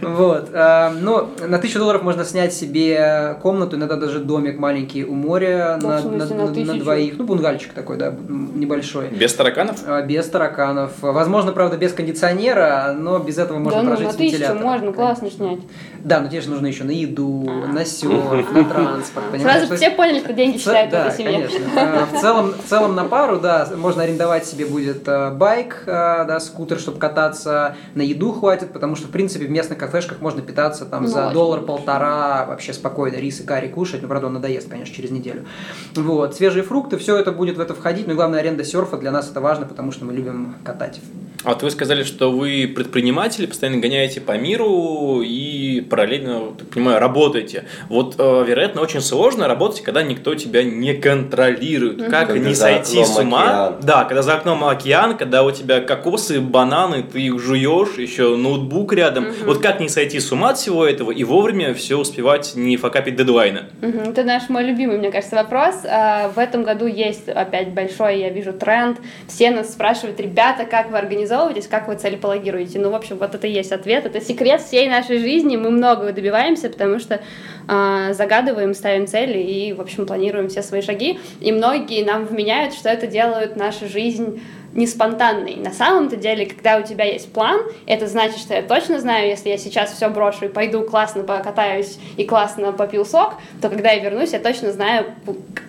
[0.02, 0.50] Вот.
[0.52, 5.78] а, Ну, на тысячу долларов можно снять себе комнату, иногда даже домик маленький у моря
[5.80, 7.14] Да, на, двоих.
[7.18, 9.08] Ну, бунгальчик такой, да, небольшой.
[9.08, 9.76] Без тараканов?
[9.86, 10.92] А, Без тараканов.
[11.00, 14.62] Возможно, правда, без кондиционера, но без этого можно да ну, прожить на с тысячу вентилятором.
[14.62, 15.53] можно классно снять.
[15.56, 15.66] muito.
[16.04, 17.66] Да, но тебе же нужно еще на еду, А.
[17.66, 19.26] на серф, на транспорт.
[19.32, 19.58] понимаешь?
[19.66, 21.48] Сразу все поняли, что деньги в считают в да, этой семье.
[21.48, 21.66] конечно.
[21.76, 25.90] А, В целом, в целом на пару, да, можно арендовать себе будет э, байк, э,
[26.26, 30.42] да, скутер, чтобы кататься, на еду хватит, потому что, в принципе, в местных кафешках можно
[30.42, 34.68] питаться там Ну, за доллар-полтора, вообще спокойно, рис и карри кушать, ну, правда, он надоест,
[34.68, 35.46] конечно, через неделю.
[35.94, 39.30] Вот, свежие фрукты, все это будет в это входить, и главное, аренда серфа для нас
[39.30, 41.00] это важно, потому что мы любим катать.
[41.44, 46.98] А вот вы сказали, что вы предприниматели, постоянно гоняете по миру и параллельно, так понимаю,
[46.98, 47.64] работаете.
[47.88, 52.02] Вот, э, вероятно, очень сложно работать, когда никто тебя не контролирует.
[52.10, 53.42] Как Когда не сойти с ума?
[53.42, 53.74] океан.
[53.82, 58.92] Да, когда за окном океан, когда у тебя кокосы, бананы, ты их жуешь, еще ноутбук
[58.92, 59.26] рядом.
[59.46, 63.14] Вот как не сойти с ума от всего этого и вовремя все успевать, не факапить
[63.14, 63.66] дедлайна?
[63.80, 64.10] Мгм.
[64.10, 65.76] Это наш мой любимый, мне кажется, вопрос.
[65.84, 68.98] А, В этом году есть опять большой, я вижу, тренд.
[69.28, 72.80] Все нас спрашивают, ребята, как вы организовываетесь, как вы целеполагируете?
[72.80, 74.06] Ну, в общем, вот это и есть ответ.
[74.06, 75.56] Это секрет всей нашей жизни.
[75.56, 77.20] Мы многого добиваемся, потому что
[77.68, 81.18] а, загадываем, ставим цели и, в общем, планируем все свои шаги.
[81.40, 84.40] И многие нам вменяют, что это делают нашу жизнь
[84.72, 85.56] не спонтанной.
[85.56, 89.48] На самом-то деле, когда у тебя есть план, это значит, что я точно знаю, если
[89.48, 94.02] я сейчас все брошу и пойду классно покатаюсь и классно попил сок, то когда я
[94.02, 95.14] вернусь, я точно знаю,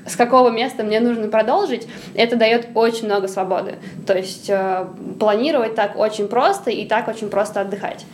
[0.07, 1.87] с какого места мне нужно продолжить.
[2.15, 3.75] Это дает очень много свободы.
[4.07, 4.87] То есть э,
[5.19, 8.05] планировать так очень просто и так очень просто отдыхать.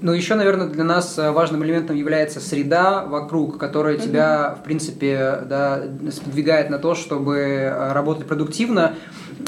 [0.00, 5.40] Ну, еще, наверное, для нас э, важным элементом является среда вокруг, которая тебя, в принципе,
[5.44, 8.94] да, сподвигает на то, чтобы э, работать продуктивно.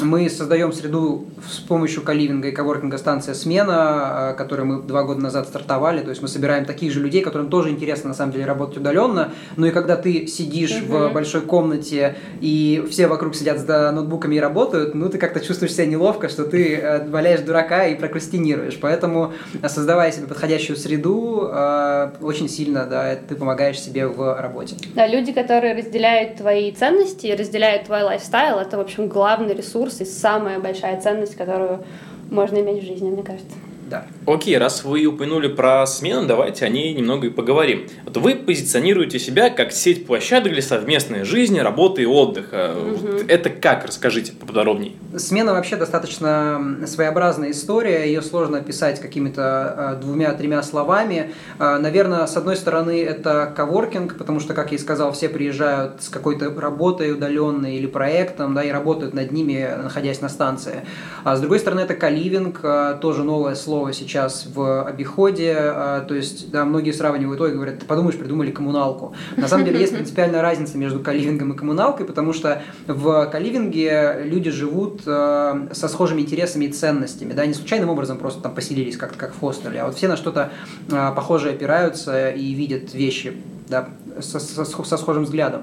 [0.02, 5.20] Мы создаем среду с помощью каливинга и коворкинга станция «Смена», э, которую мы два года
[5.20, 6.00] назад стартовали.
[6.00, 9.32] То есть мы собираем таких же людей, которым тоже интересно, на самом деле, работать удаленно.
[9.56, 14.40] Ну и когда ты сидишь в большой комнате, и все вокруг сидят за ноутбуками и
[14.40, 18.78] работают, ну ты как-то чувствуешь себя неловко, что ты э, валяешь дурака и прокрастинируешь.
[18.80, 24.76] Поэтому, э, создавая себе подходящую среду, э, очень сильно да, ты помогаешь себе в работе.
[24.94, 30.04] Да, люди, которые разделяют твои ценности, разделяют твой лайфстайл, это, в общем, главный ресурс и
[30.04, 31.84] самая большая ценность, которую
[32.30, 33.56] можно иметь в жизни, мне кажется.
[33.90, 34.06] Да.
[34.24, 37.88] Окей, раз вы упомянули про смену, давайте о ней немного и поговорим.
[38.04, 42.70] Вот вы позиционируете себя как сеть площадок для совместной жизни, работы и отдыха.
[42.76, 43.84] Вот Это как?
[43.84, 44.92] Расскажите поподробнее.
[45.16, 51.32] Смена вообще достаточно своеобразная история, ее сложно описать какими-то э, двумя-тремя словами.
[51.58, 56.02] Э, Наверное, с одной стороны, это коворкинг, потому что, как я и сказал, все приезжают
[56.02, 60.82] с какой-то работой удаленной или проектом, да, и работают над ними, находясь на станции.
[61.24, 66.14] А с другой стороны, это каливинг, э, тоже новое слово сейчас в обиходе, э, то
[66.14, 69.14] есть, да, многие сравнивают, ой, говорят, ты подумаешь, придумали коммуналку.
[69.36, 74.50] На самом деле есть принципиальная разница между каливингом и коммуналкой, потому что в каливинге люди
[74.50, 79.18] живут э, со схожими интересами и ценностями, да, не случайным образом просто там поселились как-то
[79.18, 80.50] как в хостеле, а вот все на что-то
[80.90, 83.36] э, похожее опираются и видят вещи,
[83.68, 83.88] да,
[84.20, 85.62] со, со- со схожим взглядом.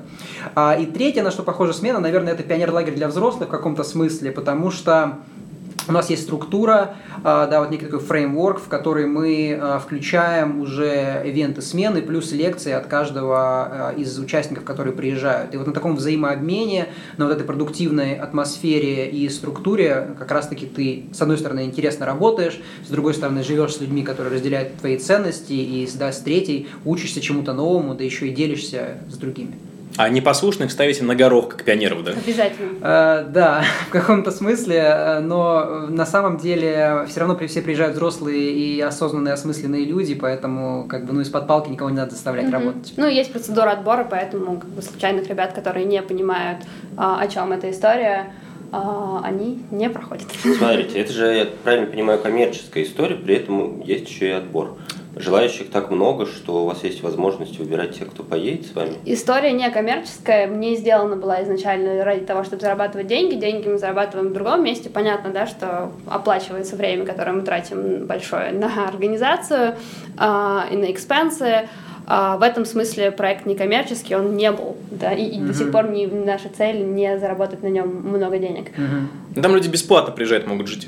[0.55, 4.31] А, и третье, на что похожа смена, наверное, это пионер-лагерь для взрослых в каком-то смысле,
[4.31, 5.19] потому что
[5.87, 10.59] у нас есть структура, а, да, вот некий такой фреймворк, в который мы а, включаем
[10.59, 15.53] уже ивенты смены, плюс лекции от каждого а, из участников, которые приезжают.
[15.53, 21.05] И вот на таком взаимообмене, на вот этой продуктивной атмосфере и структуре как раз-таки ты,
[21.13, 25.53] с одной стороны, интересно работаешь, с другой стороны, живешь с людьми, которые разделяют твои ценности,
[25.53, 29.55] и да, с третьей учишься чему-то новому, да еще и делишься с другими.
[29.95, 32.11] А непослушных ставите на горох, как пионеров, да?
[32.11, 32.69] Обязательно.
[32.81, 37.61] Э, Да, в каком-то смысле, э, но э, на самом деле все равно при- все
[37.61, 42.11] приезжают взрослые и осознанные, осмысленные люди, поэтому как бы ну из-под палки никого не надо
[42.11, 42.53] заставлять Мгм.
[42.53, 42.93] работать.
[42.97, 46.59] Ну, есть процедура отбора, поэтому как бы, случайных ребят, которые не понимают,
[46.97, 48.33] а, о чем эта история,
[48.71, 50.27] а, они не проходят.
[50.57, 54.77] Смотрите, это же, я правильно понимаю, коммерческая история, при этом есть еще и отбор.
[55.19, 58.93] Желающих так много, что у вас есть возможность выбирать тех, кто поедет с вами?
[59.05, 63.35] История не коммерческая, мне сделана была изначально ради того, чтобы зарабатывать деньги.
[63.35, 64.89] Деньги мы зарабатываем в другом месте.
[64.89, 69.75] Понятно, да, что оплачивается время, которое мы тратим большое на организацию
[70.17, 71.67] э, и на экспенсы.
[72.09, 75.45] А в этом смысле проект некоммерческий, он не был, да, и, и mm-hmm.
[75.45, 78.69] до сих пор не наша цель не заработать на нем много денег.
[78.69, 79.41] Mm-hmm.
[79.41, 80.87] Там люди бесплатно приезжают, могут жить.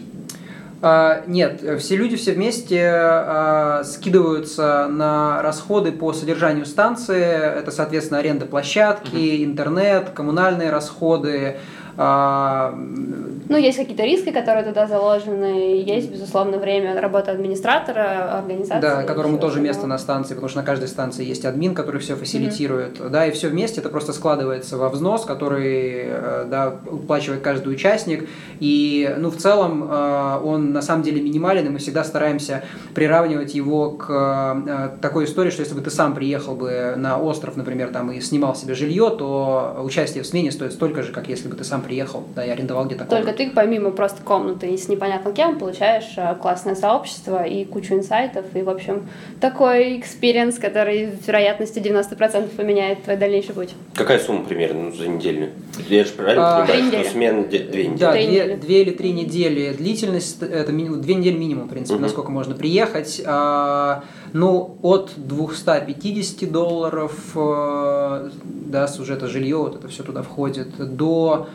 [0.81, 7.21] А, нет, все люди все вместе а, скидываются на расходы по содержанию станции.
[7.21, 9.43] Это, соответственно, аренда площадки, mm-hmm.
[9.43, 11.57] интернет, коммунальные расходы,
[11.99, 18.79] ну, есть какие-то риски, которые туда заложены, есть, безусловно, время работы администратора, организации.
[18.79, 22.15] Да, которому тоже место на станции, потому что на каждой станции есть админ, который все
[22.15, 22.99] фасилитирует.
[22.99, 23.09] Mm-hmm.
[23.09, 28.29] Да, и все вместе это просто складывается во взнос, который э, да, уплачивает каждый участник.
[28.61, 32.63] И, ну, в целом э, он на самом деле минимален, и мы всегда стараемся
[32.95, 37.57] приравнивать его к э, такой истории, что если бы ты сам приехал бы на остров,
[37.57, 41.49] например, там и снимал себе жилье, то участие в смене стоит столько же, как если
[41.49, 43.25] бы ты сам приехал, да, и арендовал где-то комнату.
[43.25, 47.95] Только ты помимо просто комнаты и с непонятно кем получаешь э, классное сообщество и кучу
[47.95, 49.09] инсайтов, и, в общем,
[49.41, 53.73] такой experience, который в вероятности 90% поменяет твой дальнейший путь.
[53.95, 55.49] Какая сумма примерно ну, за неделю?
[55.87, 57.97] Я же правильно а, понимаю, что смен две недели?
[57.97, 59.73] Да, две, две или три недели.
[59.73, 62.03] Длительность, это минимум, две недели минимум, в принципе, угу.
[62.03, 63.21] насколько можно приехать.
[63.25, 70.21] А, ну, от 250 долларов, э, да, с уже это жилье, вот это все туда
[70.21, 71.47] входит, до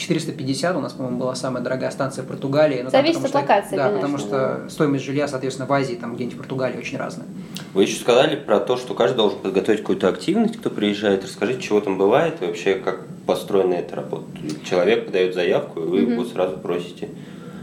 [0.00, 2.80] 450 у нас, по-моему, была самая дорогая станция в Португалии.
[2.82, 4.30] Ну, Зависит там, от локации, Да, конечно, потому что
[4.62, 4.68] да.
[4.68, 7.26] стоимость жилья, соответственно, в Азии, там где-нибудь в Португалии очень разная.
[7.74, 11.24] Вы еще сказали про то, что каждый должен подготовить какую-то активность, кто приезжает.
[11.24, 14.24] Расскажите, чего там бывает и вообще как построена эта работа.
[14.68, 17.10] Человек подает заявку, и вы mm его сразу просите.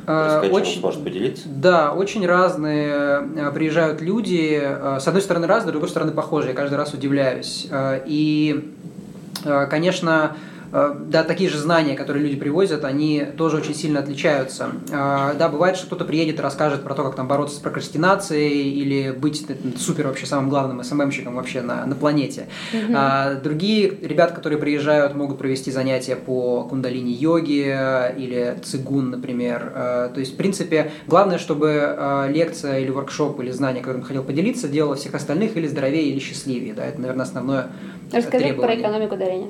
[0.06, 1.50] А, Расскажите, очень, может поделиться?
[1.50, 2.93] Да, очень разные
[3.36, 4.58] э, приезжают люди.
[4.63, 6.52] Э, с одной стороны разные, с другой стороны похожие.
[6.52, 7.67] Я каждый раз удивляюсь.
[8.06, 8.73] И,
[9.43, 10.38] конечно,
[10.72, 14.72] да, такие же знания, которые люди привозят, они тоже очень сильно отличаются.
[14.92, 18.72] Э, да, бывает, что кто-то приедет и расскажет про то, как там бороться с прокрастинацией
[18.72, 19.46] или быть
[19.78, 22.48] супер вообще самым главным СММщиком вообще на, на планете.
[22.74, 22.94] Mm-hmm.
[22.96, 29.72] А другие ребят, которые приезжают, могут провести занятия по кундалини-йоге или цигун, например.
[29.74, 34.68] Э, то есть, в принципе, главное, чтобы лекция или воркшоп или знание, которым хотел поделиться,
[34.68, 36.74] делало всех остальных или здоровее, или счастливее.
[36.74, 37.68] Да, это, наверное, основное
[38.12, 38.78] Расскажи требование.
[38.78, 39.50] про экономику дарения.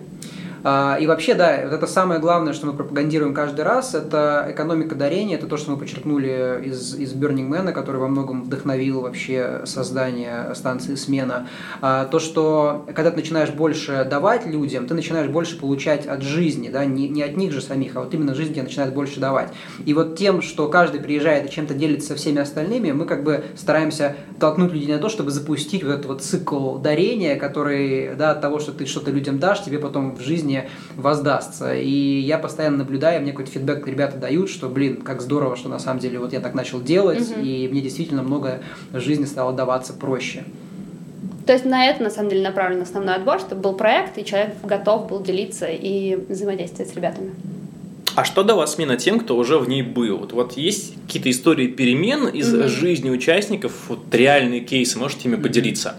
[0.63, 4.95] А, и вообще, да, вот это самое главное, что мы пропагандируем каждый раз, это экономика
[4.95, 9.61] дарения, это то, что мы подчеркнули из, из Burning Man, который во многом вдохновил вообще
[9.65, 11.47] создание станции смена.
[11.81, 16.69] А, то, что когда ты начинаешь больше давать людям, ты начинаешь больше получать от жизни,
[16.69, 19.51] да, не, не от них же самих, а вот именно жизнь тебе начинает больше давать.
[19.85, 23.43] И вот тем, что каждый приезжает и чем-то делится со всеми остальными, мы как бы
[23.55, 28.41] стараемся толкнуть людей на то, чтобы запустить вот этот вот цикл дарения, который, да, от
[28.41, 31.75] того, что ты что-то людям дашь, тебе потом в жизни мне воздастся.
[31.75, 35.79] И я постоянно наблюдаю, мне какой-то фидбэк ребята дают, что, блин, как здорово, что на
[35.79, 37.41] самом деле вот я так начал делать, угу.
[37.41, 38.61] и мне действительно много
[38.93, 40.43] жизни стало даваться проще.
[41.45, 44.55] То есть на это, на самом деле, направлен основной отбор, чтобы был проект, и человек
[44.63, 47.31] готов был делиться и взаимодействовать с ребятами.
[48.15, 50.17] А что дала смена тем, кто уже в ней был?
[50.17, 52.67] Вот, вот есть какие-то истории перемен из mm-hmm.
[52.67, 55.41] жизни участников, вот реальные кейсы, можете ими mm-hmm.
[55.41, 55.95] поделиться?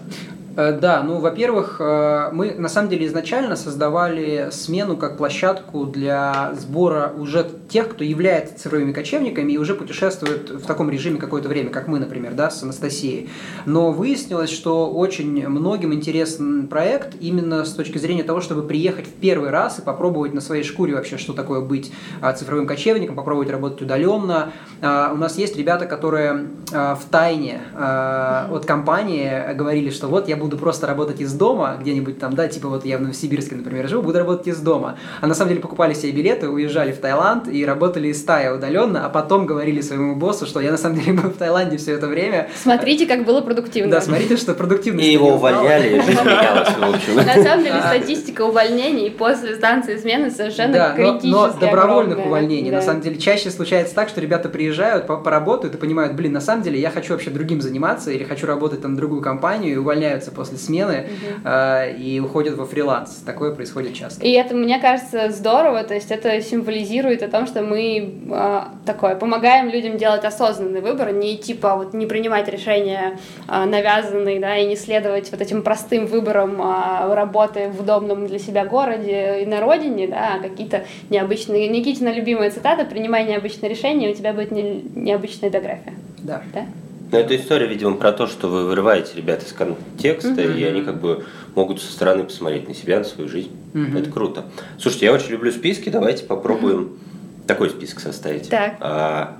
[0.55, 6.53] Э, да, ну, во-первых, э, мы на самом деле изначально создавали смену как площадку для
[6.55, 11.69] сбора уже тех, кто является цифровыми кочевниками и уже путешествует в таком режиме какое-то время,
[11.69, 13.29] как мы, например, да, с Анастасией.
[13.65, 19.13] Но выяснилось, что очень многим интересен проект именно с точки зрения того, чтобы приехать в
[19.13, 23.49] первый раз и попробовать на своей шкуре вообще, что такое быть а, цифровым кочевником, попробовать
[23.49, 24.51] работать удаленно.
[24.81, 30.35] А, у нас есть ребята, которые а, в тайне от компании говорили, что вот я
[30.35, 33.87] буду буду просто работать из дома, где-нибудь там, да, типа вот я в Новосибирске, например,
[33.87, 34.97] живу, буду работать из дома.
[35.21, 39.05] А на самом деле покупали себе билеты, уезжали в Таиланд и работали из Тая удаленно,
[39.05, 42.07] а потом говорили своему боссу, что я на самом деле был в Таиланде все это
[42.07, 42.49] время.
[42.55, 43.91] Смотрите, как было продуктивно.
[43.91, 45.01] Да, смотрите, что продуктивно.
[45.01, 47.15] И его увольняли, и жизнь менялась, в общем.
[47.15, 52.71] На самом деле статистика увольнений после станции смены совершенно критически но добровольных увольнений.
[52.71, 56.63] На самом деле чаще случается так, что ребята приезжают, поработают и понимают, блин, на самом
[56.63, 60.57] деле я хочу вообще другим заниматься или хочу работать там другую компанию и увольняются после
[60.57, 61.49] смены угу.
[61.49, 63.21] э, и уходят во фриланс.
[63.25, 64.25] Такое происходит часто.
[64.25, 69.15] И это, мне кажется, здорово, то есть это символизирует о том, что мы э, такое
[69.15, 74.65] помогаем людям делать осознанный выбор, не типа вот не принимать решения э, навязанные, да, и
[74.65, 79.61] не следовать вот этим простым выборам э, работы в удобном для себя городе и на
[79.61, 84.83] родине, да, а какие-то необычные, Никитина любимая цитата, принимай необычные решения, у тебя будет не,
[84.95, 85.93] необычная биография.
[86.19, 86.41] Да.
[86.53, 86.65] да?
[87.11, 91.01] Но эта история, видимо, про то, что вы вырываете ребят из контекста, и они как
[91.01, 93.51] бы могут со стороны посмотреть на себя, на свою жизнь.
[93.73, 94.45] Это круто.
[94.79, 96.99] Слушайте, я очень люблю списки, давайте попробуем
[97.47, 98.49] такой список составить.
[98.49, 98.77] Так.
[98.79, 99.37] А,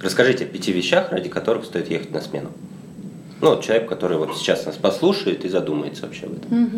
[0.00, 2.50] расскажите о пяти вещах, ради которых стоит ехать на смену.
[3.40, 6.70] Ну, вот человек, который вот сейчас нас послушает и задумается вообще об этом.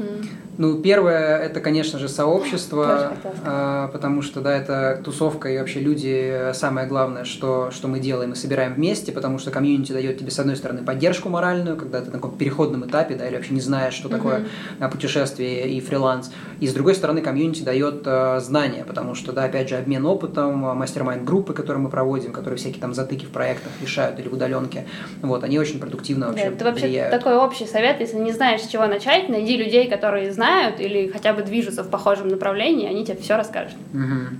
[0.58, 6.52] Ну, первое, это, конечно же, сообщество, а, потому что, да, это тусовка и вообще люди
[6.52, 10.38] самое главное, что, что мы делаем, мы собираем вместе, потому что комьюнити дает тебе, с
[10.38, 13.94] одной стороны, поддержку моральную, когда ты на каком-то переходном этапе, да, или вообще не знаешь,
[13.94, 14.44] что такое
[14.78, 19.44] а, путешествие и фриланс, и с другой стороны, комьюнити дает а, знания, потому что, да,
[19.44, 23.72] опять же, обмен опытом, а, мастер-майнд-группы, которые мы проводим, которые всякие там затыки в проектах
[23.80, 24.86] решают или в удаленке,
[25.22, 27.10] вот, они очень продуктивно Да, вообще это вообще влияют.
[27.10, 31.32] такой общий совет, если не знаешь, с чего начать, найди людей, которые знают или хотя
[31.32, 33.76] бы движутся в похожем направлении, они тебе все расскажут.
[33.92, 34.38] Мгм.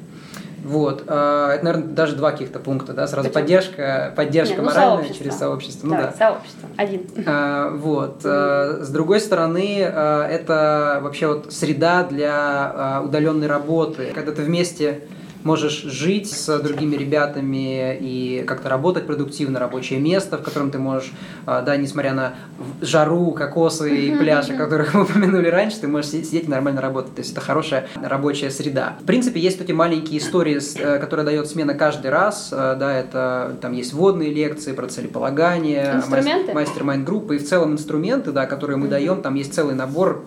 [0.64, 3.42] Вот, э, это, наверное, даже два каких-то пункта, да, сразу Почему?
[3.42, 5.24] поддержка, поддержка Не, ну, моральная сообщество.
[5.24, 6.12] через сообщество, ну Давай, да.
[6.16, 6.68] сообщество.
[6.76, 7.02] Один.
[7.26, 8.20] А, Вот.
[8.24, 15.00] э, С другой стороны, это вообще вот среда для удаленной работы, когда ты вместе
[15.44, 21.12] можешь жить с другими ребятами и как-то работать продуктивно, рабочее место, в котором ты можешь,
[21.46, 22.34] э, да, несмотря на
[22.80, 26.80] жару, кокосы и пляж, о которых мы упомянули раньше, ты можешь си- сидеть и нормально
[26.80, 27.14] работать.
[27.14, 28.96] То есть это хорошая рабочая среда.
[29.00, 32.50] В принципе, есть эти маленькие истории, э, которые дает смена каждый раз.
[32.52, 36.52] Э, Да, это там есть вводные лекции про целеполагание, Инструменты?
[36.52, 40.24] мастер-майнд группы и в целом инструменты, да, которые мы даем, там есть целый набор,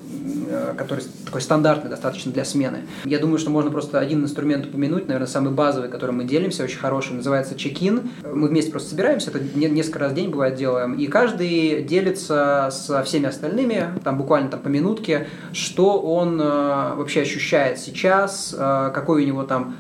[0.78, 2.80] который такой стандартный достаточно для смены.
[3.04, 6.80] Я думаю, что можно просто один инструмент упомянуть, наверное, самый базовый, которым мы делимся, очень
[6.80, 8.10] хороший, называется чекин.
[8.24, 12.70] Мы вместе просто собираемся, это не- несколько раз в день бывает делаем, и каждый делится
[12.72, 18.92] со всеми остальными, там буквально там по минутке, что он э, вообще ощущает сейчас, э,
[18.94, 19.76] какой у него там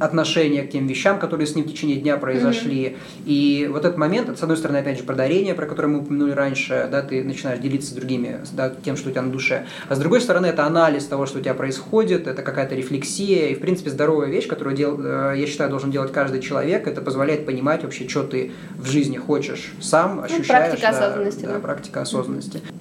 [0.00, 2.96] отношение к тем вещам, которые с ним в течение дня произошли.
[3.26, 6.00] И вот этот момент, это, с одной стороны, опять же, про дарение, про которое мы
[6.00, 9.66] упомянули раньше, да, ты начинаешь делиться с другими, да, тем, что у тебя на душе.
[9.88, 13.54] А с другой стороны, это анализ того, что у тебя происходит, это какая-то рефлексия, и,
[13.54, 17.44] в принципе, здоровая вещь, которую, дел- э, я считаю, должен делать каждый человек, это позволяет
[17.44, 20.46] понимать вообще, что ты в жизни хочешь сам, ощущаешь.
[20.46, 21.58] практика да, осознанности, Да, да.
[21.58, 22.62] практика осознанности.
[22.66, 22.72] А,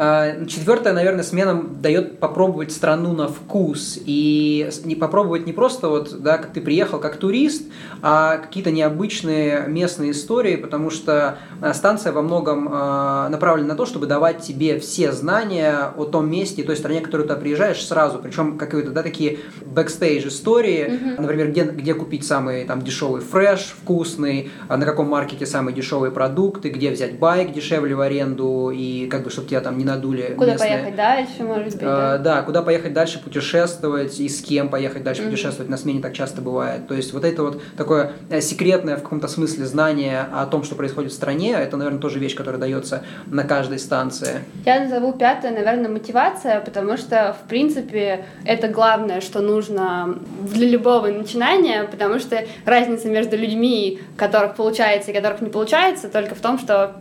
[0.00, 3.98] Четвертое, наверное, смена дает попробовать страну на вкус.
[4.02, 7.64] И не попробовать не просто вот, да, как ты приехал как турист,
[8.00, 13.84] а какие-то необычные местные истории, потому что а, станция во многом а, направлена на то,
[13.84, 17.84] чтобы давать тебе все знания о том месте и той стране, в которую ты приезжаешь
[17.86, 23.74] сразу, причем какие-то да, такие бэкстейдж истории, например, где, где купить самый там дешевый фреш
[23.82, 29.06] вкусный, а на каком маркете самые дешевые продукты, где взять байк дешевле в аренду и
[29.08, 30.70] как бы чтобы тебя там не надули Куда местные.
[30.70, 32.18] поехать дальше, может быть, А, да?
[32.18, 36.40] Да, куда поехать дальше путешествовать и с кем поехать дальше путешествовать на смене так часто
[36.40, 36.86] бывает.
[36.88, 40.74] То есть вот это вот такое э, секретное в каком-то смысле знание о том, что
[40.74, 44.40] происходит в стране, это, наверное, тоже вещь, которая дается на каждой станции.
[44.64, 51.08] Я назову пятое, наверное, мотивация, потому что, в принципе, это главное, что нужно для любого
[51.08, 56.58] начинания, потому что разница между людьми, которых получается и которых не получается, только в том,
[56.58, 56.96] что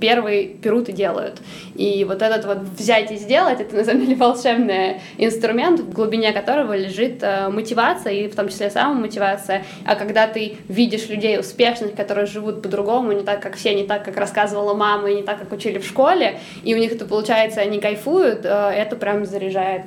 [0.00, 1.40] первый берут и делают.
[1.74, 6.32] И вот этот вот взять и сделать, это на самом деле волшебный инструмент, в глубине
[6.32, 9.64] которого лежит э, мотивация, и в том числе самомотивация.
[9.84, 14.04] А когда ты видишь людей успешных, которые живут по-другому, не так, как все, не так,
[14.04, 17.60] как рассказывала мама, и не так, как учили в школе, и у них это получается,
[17.60, 19.82] они кайфуют, э, это прям заряжает.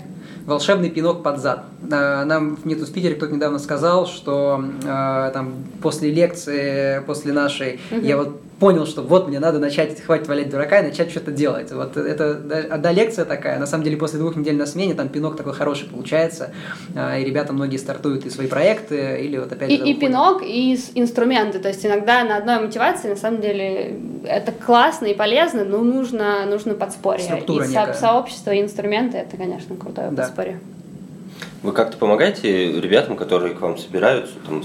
[0.46, 1.64] Волшебный пинок под зад.
[1.92, 8.18] А, Нам в Питере кто-то недавно сказал, что э, там после лекции, после нашей, я
[8.18, 11.72] вот понял, что вот мне надо начать, хватит валять дурака и начать что-то делать.
[11.72, 15.36] Вот это, одна лекция такая, на самом деле после двух недель на смене там пинок
[15.36, 16.52] такой хороший получается,
[16.96, 19.86] А, и ребята многие стартуют и свои проекты, или вот опять И, же...
[19.86, 21.60] и пинок, и инструменты.
[21.60, 26.46] То есть иногда на одной мотивации, на самом деле, это классно и полезно, но нужно,
[26.46, 27.26] нужно подспорье.
[27.26, 27.94] Структура и некая.
[27.94, 30.24] сообщество, и инструменты, это, конечно, крутое Да.
[30.24, 30.60] подспорье.
[31.64, 34.62] Вы как-то помогаете ребятам, которые к вам собираются, там,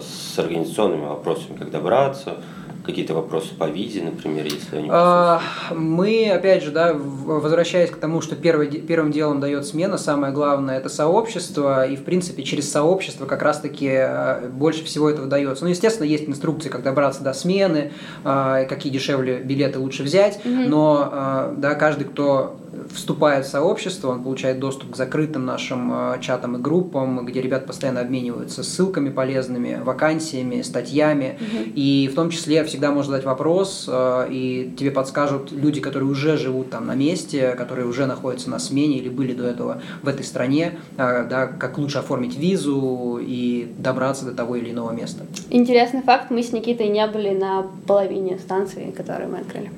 [0.00, 2.36] с организационными вопросами, как добраться,
[2.84, 5.40] какие-то вопросы по визе, например, если они А,
[5.74, 10.78] Мы, опять же, да, возвращаясь к тому, что первый, первым делом дает смена, самое главное
[10.78, 15.64] это сообщество, и в принципе через сообщество как раз-таки э, больше всего этого дается.
[15.64, 17.92] Ну, естественно, есть инструкции, как добраться до смены,
[18.24, 22.56] а, какие дешевле билеты лучше взять, но а, да, каждый, кто
[22.92, 27.66] вступает в сообщество, он получает доступ к закрытым нашим э, чатам и группам, где ребята
[27.66, 31.38] постоянно обмениваются ссылками полезными, вакансиями, статьями.
[31.74, 36.36] И в том числе всегда можно задать вопрос, э, и тебе подскажут люди, которые уже
[36.36, 40.24] живут там на месте, которые уже находятся на смене или были до этого в этой
[40.24, 45.24] стране, э, да, как лучше оформить визу и добраться до того или иного места.
[45.50, 49.70] Интересный факт, мы с Никитой не были на половине станции, которую мы открыли.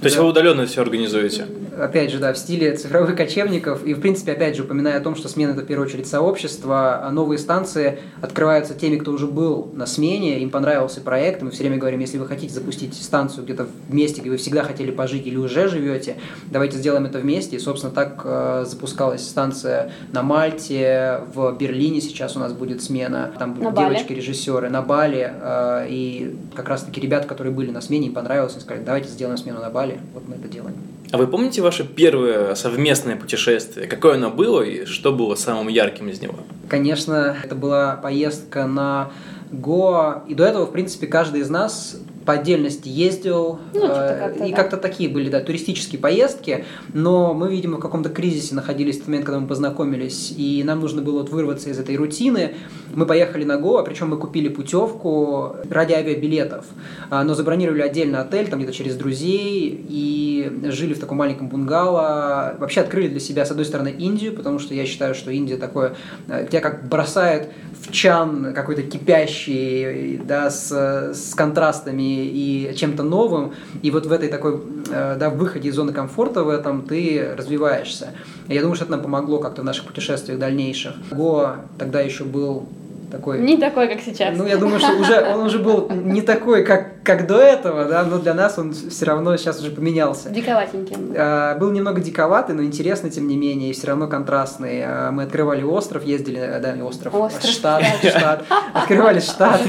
[0.00, 0.22] То есть Да.
[0.22, 1.46] вы удаленно все организуете?
[1.78, 3.84] опять же, да, в стиле цифровых кочевников.
[3.84, 7.04] И, в принципе, опять же, упоминая о том, что смена– это, в первую очередь, сообщество,
[7.04, 11.42] а новые станции открываются теми, кто уже был на смене, им понравился проект.
[11.42, 14.62] Мы все время говорим, если вы хотите запустить станцию где-то в месте, где вы всегда
[14.62, 16.16] хотели пожить или уже живете,
[16.50, 17.56] давайте сделаем это вместе.
[17.56, 23.32] И, собственно, так э, запускалась станция на Мальте, в Берлине сейчас у нас будет смена,
[23.38, 25.30] там На будут девочки-режиссеры, на Бали.
[25.40, 29.36] э, и как раз-таки ребята, которые были на смене, им понравилось, они сказали, давайте сделаем
[29.36, 29.85] смену на Бали.
[30.14, 30.76] Вот мы это делаем.
[31.12, 33.86] А вы помните ваше первое совместное путешествие?
[33.86, 36.34] Какое оно было и что было самым ярким из него?
[36.68, 39.10] Конечно, это была поездка на
[39.52, 40.24] Гоа.
[40.26, 41.96] И до этого, в принципе, каждый из нас
[42.26, 43.60] по отдельности ездил.
[43.72, 44.56] Ну, э, как-то, и да.
[44.56, 46.64] как-то такие были, да, туристические поездки.
[46.92, 50.34] Но мы, видимо, в каком-то кризисе находились в тот момент, когда мы познакомились.
[50.36, 52.54] И нам нужно было вот вырваться из этой рутины.
[52.94, 56.66] Мы поехали на Гоа, причем мы купили путевку ради авиабилетов.
[57.10, 59.86] А, Но забронировали отдельно отель, там где-то через друзей.
[59.88, 62.56] И жили в таком маленьком бунгало.
[62.58, 65.94] Вообще открыли для себя, с одной стороны, Индию, потому что я считаю, что Индия такое...
[66.28, 67.50] э, Тебя как бросает
[67.80, 70.72] в чан какой-то кипящий, да, с,
[71.14, 73.52] с контрастами и чем-то новым,
[73.82, 74.60] и вот в этой такой,
[74.90, 78.10] э, да, выходе из зоны комфорта в этом ты развиваешься.
[78.48, 80.94] Я думаю, что это нам помогло как-то в наших путешествиях дальнейших.
[81.10, 82.68] Гоа тогда еще был
[83.10, 83.40] такой...
[83.40, 84.36] Не такой, как сейчас.
[84.36, 88.04] Ну, я думаю, что уже он уже был не такой, как, как до этого, да,
[88.04, 90.28] но для нас он все равно сейчас уже поменялся.
[90.28, 91.14] Диковатеньким.
[91.16, 94.82] А, Был немного диковатый, но интересный, тем не менее, и все равно контрастный.
[94.84, 97.48] А, Мы открывали остров, ездили, да, не остров, Остров.
[97.48, 98.44] штат, штат,
[98.74, 99.60] открывали штат,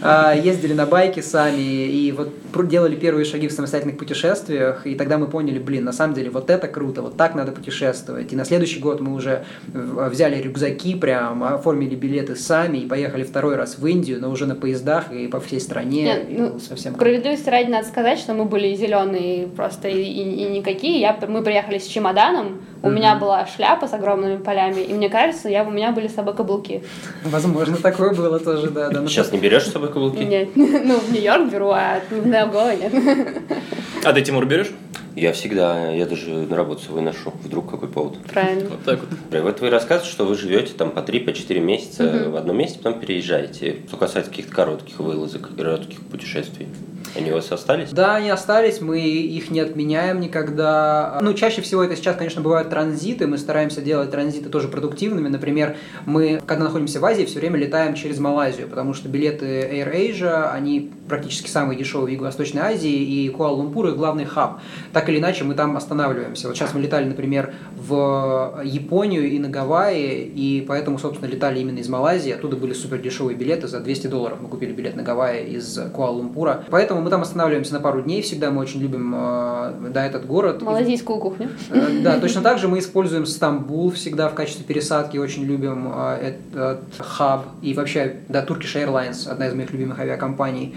[0.00, 2.30] а, ездили на байке сами, и вот
[2.68, 6.48] делали первые шаги в самостоятельных путешествиях, и тогда мы поняли, блин, на самом деле, вот
[6.48, 8.32] это круто, вот так надо путешествовать.
[8.32, 13.56] И на следующий год мы уже взяли рюкзаки прям, оформили билеты сами, и поехали второй
[13.56, 16.04] раз в Индию, но уже на поездах и по всей стране.
[16.04, 20.48] Нет, ну, совсем Справедливости ради надо сказать, что мы были зеленые просто и, и- и
[20.48, 21.00] никакие.
[21.00, 25.48] Я, мы приехали с чемоданом, у меня была шляпа с огромными полями, и мне кажется,
[25.48, 26.84] я, у меня были с собой каблуки.
[27.24, 28.90] Возможно, такое было тоже, да.
[28.90, 29.00] да.
[29.00, 30.22] Но Сейчас не берешь с собой каблуки?
[30.22, 32.92] Нет, ну, в Нью-Йорк беру, а на Гоа нет.
[34.04, 34.70] А ты, Тимур, берешь?
[35.16, 37.32] Я всегда, я даже на работу свой ношу.
[37.42, 38.18] Вдруг какой повод.
[38.30, 38.68] Правильно.
[38.68, 39.42] Вот так вот.
[39.42, 43.76] Вот вы рассказываете, что вы живете там по 3-4 месяца в одном месте, потом переезжаете.
[43.88, 46.68] Что касается каких-то коротких вылазок, коротких путешествий.
[47.16, 47.90] Они у вас остались?
[47.92, 51.18] Да, они остались, мы их не отменяем никогда.
[51.22, 55.28] Ну, чаще всего это сейчас, конечно, бывают транзиты, мы стараемся делать транзиты тоже продуктивными.
[55.28, 59.94] Например, мы, когда находимся в Азии, все время летаем через Малайзию, потому что билеты Air
[59.94, 64.60] Asia, они практически самые дешевые в Юго-Восточной Азии, и Куала-Лумпур их главный хаб.
[64.92, 66.48] Так или иначе, мы там останавливаемся.
[66.48, 71.78] Вот сейчас мы летали, например, в Японию и на Гавайи, и поэтому, собственно, летали именно
[71.78, 72.32] из Малайзии.
[72.32, 74.38] Оттуда были супер дешевые билеты за 200 долларов.
[74.40, 76.64] Мы купили билет на Гавайи из Куала-Лумпура.
[76.70, 78.50] Поэтому мы там останавливаемся на пару дней всегда.
[78.50, 80.62] Мы очень любим э, да, этот город.
[80.62, 81.50] Малазийскую кухню.
[81.70, 85.18] Э, Да, точно так же мы используем Стамбул всегда в качестве пересадки.
[85.18, 87.46] Очень любим э, этот хаб.
[87.62, 90.74] И вообще, да, Turkish Airlines, одна из моих любимых авиакомпаний.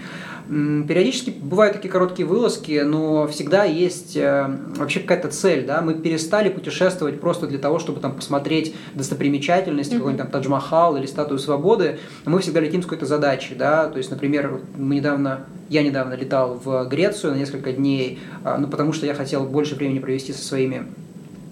[0.50, 6.48] Периодически бывают такие короткие вылазки, но всегда есть э, вообще какая-то цель, да, мы перестали
[6.48, 12.40] путешествовать просто для того, чтобы там посмотреть достопримечательности, какой-нибудь там Тадж-Махал или Статую Свободы, мы
[12.40, 16.84] всегда летим с какой-то задачей, да, то есть, например, мы недавно, я недавно летал в
[16.88, 20.84] Грецию на несколько дней, а, ну, потому что я хотел больше времени провести со своими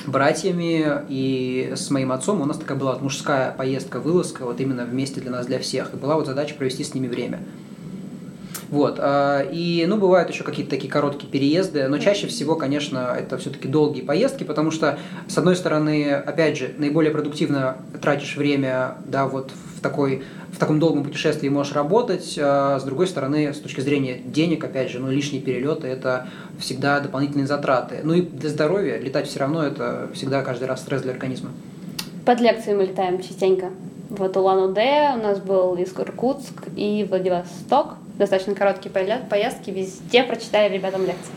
[0.07, 2.41] братьями и с моим отцом.
[2.41, 5.95] У нас такая была вот мужская поездка, вылазка, вот именно вместе для нас, для всех.
[5.95, 7.41] И была вот задача провести с ними время.
[8.71, 8.97] Вот.
[8.99, 13.69] а, И, ну, бывают еще какие-то такие короткие переезды, но чаще всего, конечно, это все-таки
[13.69, 19.51] долгие поездки, потому что, с одной стороны, опять же, наиболее продуктивно тратишь время, да, вот
[19.77, 24.19] в такой в таком долгом путешествии можешь работать, а с другой стороны, с точки зрения
[24.25, 28.01] денег, опять же, ну, лишние перелеты– это всегда дополнительные затраты.
[28.03, 31.51] Ну и для здоровья летать все равно– это всегда каждый раз стресс для организма.
[32.25, 33.71] Под лекции мы летаем частенько.
[34.11, 37.97] Вот Улан-Удэ, у нас был из Иркутск и Владивосток.
[38.19, 41.33] Достаточно короткие поездки, везде прочитали ребятам лекции.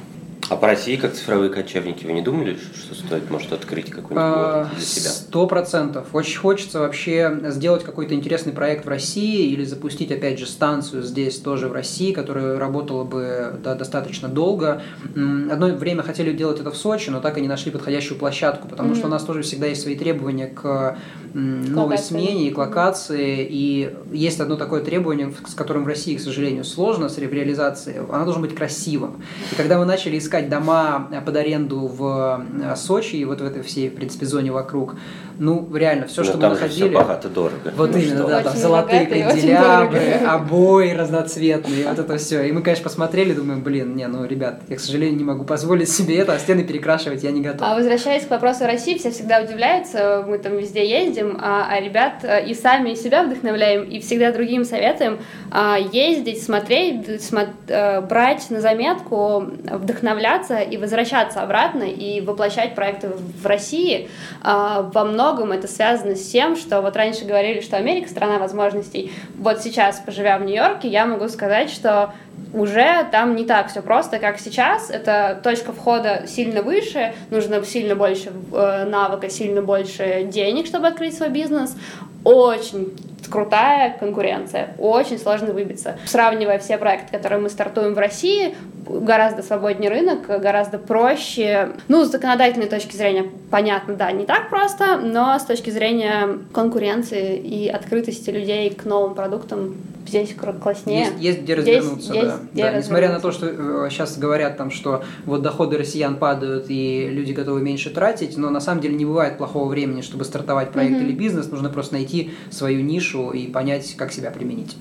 [0.50, 4.64] А по России как цифровые кочевники, вы не думали, что стоит, может, открыть какой-нибудь А,
[4.64, 5.10] город для себя?
[5.10, 6.08] Сто процентов.
[6.12, 11.38] Очень хочется вообще сделать какой-то интересный проект в России или запустить, опять же, станцию здесь
[11.38, 14.82] тоже в России, которая работала бы да, достаточно долго.
[15.16, 18.94] Одно время хотели делать это в Сочи, но так и не нашли подходящую площадку, потому
[18.96, 20.98] что у нас тоже всегда есть свои требования к
[21.34, 22.08] новой локации.
[22.08, 23.48] смене и к локации.
[23.50, 28.00] И есть одно такое требование, с которым в России, к сожалению, сложно с ре- реализацией.
[28.10, 29.22] Оно должно быть красивым.
[29.52, 33.46] И когда мы начали искать дома э, под аренду в э, Сочи и вот в
[33.46, 34.96] этой всей, в принципе, зоне вокруг,
[35.42, 36.88] ну, реально, все, Ну, что мы находили...
[36.88, 37.74] все богато дорого.
[37.76, 38.28] Вот Ну, именно, что?
[38.28, 42.44] да, там золотые богатые, канделябры, обои разноцветные, вот это все.
[42.44, 45.90] И мы, конечно, посмотрели, думаем, блин, не, ну, ребят, я, к сожалению, не могу позволить
[45.90, 47.62] себе это, а стены перекрашивать я не готов.
[47.68, 52.24] А возвращаясь к вопросу России, все всегда удивляются, мы там везде ездим, а, а ребят
[52.24, 55.18] э, и сами себя вдохновляем, и всегда другим советуем
[55.50, 63.10] а, ездить, смотреть, смо- э, брать на заметку, вдохновляться и возвращаться обратно и воплощать проекты
[63.42, 64.08] в России.
[64.44, 69.12] А, Во многом это связано с тем, что вот раньше говорили, что Америка страна возможностей.
[69.38, 72.14] Вот сейчас, поживя в Нью-Йорке, я могу сказать, что
[72.54, 74.90] уже там не так все просто, как сейчас.
[74.90, 81.16] Это точка входа сильно выше, нужно сильно больше э, навыка, сильно больше денег, чтобы открыть
[81.16, 81.76] свой бизнес.
[82.24, 82.94] Очень
[83.30, 85.98] крутая конкуренция, очень сложно выбиться.
[86.06, 88.56] Сравнивая все проекты, которые мы стартуем в России,
[88.88, 91.70] гораздо свободнее рынок, гораздо проще.
[91.88, 97.38] Ну, с законодательной точки зрения, понятно, да, не так просто, но с точки зрения конкуренции
[97.38, 99.76] и открытости людей к новым продуктам
[100.08, 101.02] здесь класснее.
[101.02, 102.40] Есть, есть где Здесь развернуться, есть да.
[102.52, 103.88] где Да, Несмотря на то, развернуться.
[103.88, 108.50] что сейчас говорят там, что вот доходы россиян падают и люди готовы меньше тратить, но
[108.50, 111.06] на самом деле не бывает плохого времени, чтобы стартовать проект Мгм.
[111.06, 111.50] или бизнес.
[111.50, 112.11] Нужно просто найти
[112.50, 114.76] свою нишу и понять, как себя применить.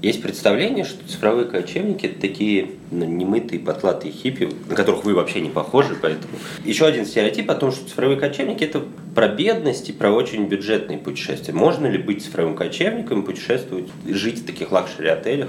[0.00, 5.40] Есть представление, что цифровые кочевники это такие ну, немытые, потлатые хиппи, на которых вы вообще
[5.40, 6.34] не похожи, поэтому...
[6.64, 8.84] Еще один стереотип о том, что цифровые кочевники это
[9.16, 11.52] про бедность и про очень бюджетные путешествия.
[11.52, 15.48] Можно ли быть цифровым кочевником, путешествовать, жить в таких лакшери-отелях,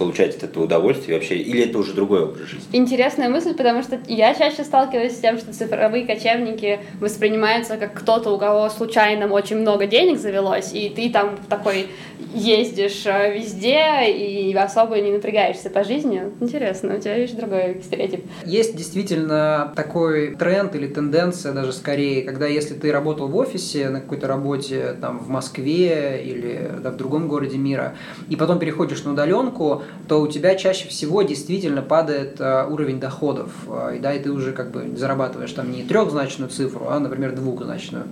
[0.00, 2.64] получать от этого удовольствие вообще, или это уже другой образ жизни?
[2.72, 8.30] Интересная мысль, потому что я чаще сталкиваюсь с тем, что цифровые кочевники воспринимаются как кто-то,
[8.30, 11.86] у кого случайно очень много денег завелось, и ты там такой
[12.34, 16.22] ездишь э, везде и особо не напрягаешься по жизни.
[16.40, 18.24] Интересно, у тебя, видишь, другой стереотип.
[18.44, 24.00] Есть действительно такой тренд или тенденция даже скорее, когда если ты работал в офисе на
[24.00, 27.96] какой-то работе там в Москве или да, в другом городе мира,
[28.28, 33.50] и потом переходишь на удаленку, то у тебя чаще всего действительно падает э, уровень доходов.
[33.68, 37.32] Э, и да, и ты уже как бы зарабатываешь там не трехзначную цифру, а, например,
[37.32, 38.06] двухзначную.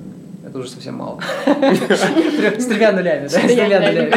[0.47, 1.20] Это уже совсем мало.
[1.47, 3.29] С тремя нулями, да?
[3.29, 4.14] С тремя нулями.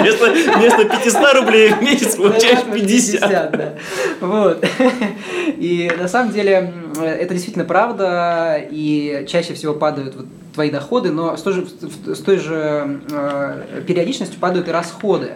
[0.00, 3.50] Вместо, вместо 500 рублей в месяц получаешь 50.
[3.52, 3.74] да.
[4.20, 4.64] Вот.
[5.46, 11.36] И на самом деле это действительно правда, и чаще всего падают вот твои доходы, но
[11.36, 15.32] с той же, с той же э, периодичностью падают и расходы.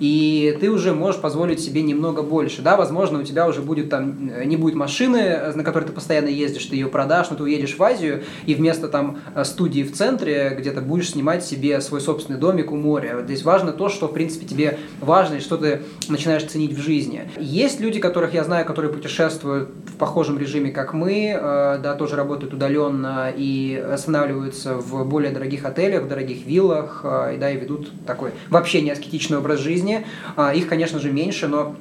[0.00, 2.62] И ты уже можешь позволить себе немного больше.
[2.62, 5.92] Да, возможно, у тебя уже будет там, э, не будет машины, э, на которой ты
[5.92, 9.82] постоянно ездишь, ты ее продашь, но ты уедешь в Азию, и вместо там э, студии
[9.82, 13.20] в центре, где ты будешь снимать себе свой собственный домик у моря.
[13.24, 17.30] Здесь важно то, что, в принципе, тебе важно и что ты начинаешь ценить в жизни.
[17.38, 21.38] Есть люди, которых я знаю, которые путешествуют в похожем режиме, как мы,
[21.82, 27.58] да, тоже работают удаленно и останавливаются в более дорогих отелях, дорогих виллах, и, да, и
[27.58, 29.87] ведут такой вообще не аскетичный образ жизни.
[30.36, 31.76] А, Их, конечно же, меньше, но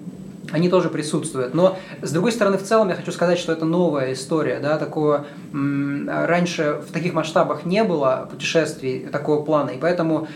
[0.52, 1.54] они тоже присутствуют.
[1.54, 4.60] Но, с другой стороны, в целом я хочу сказать, что это новая история.
[4.60, 10.28] Да, такого, раньше в таких масштабах не было путешествий такого плана, и поэтому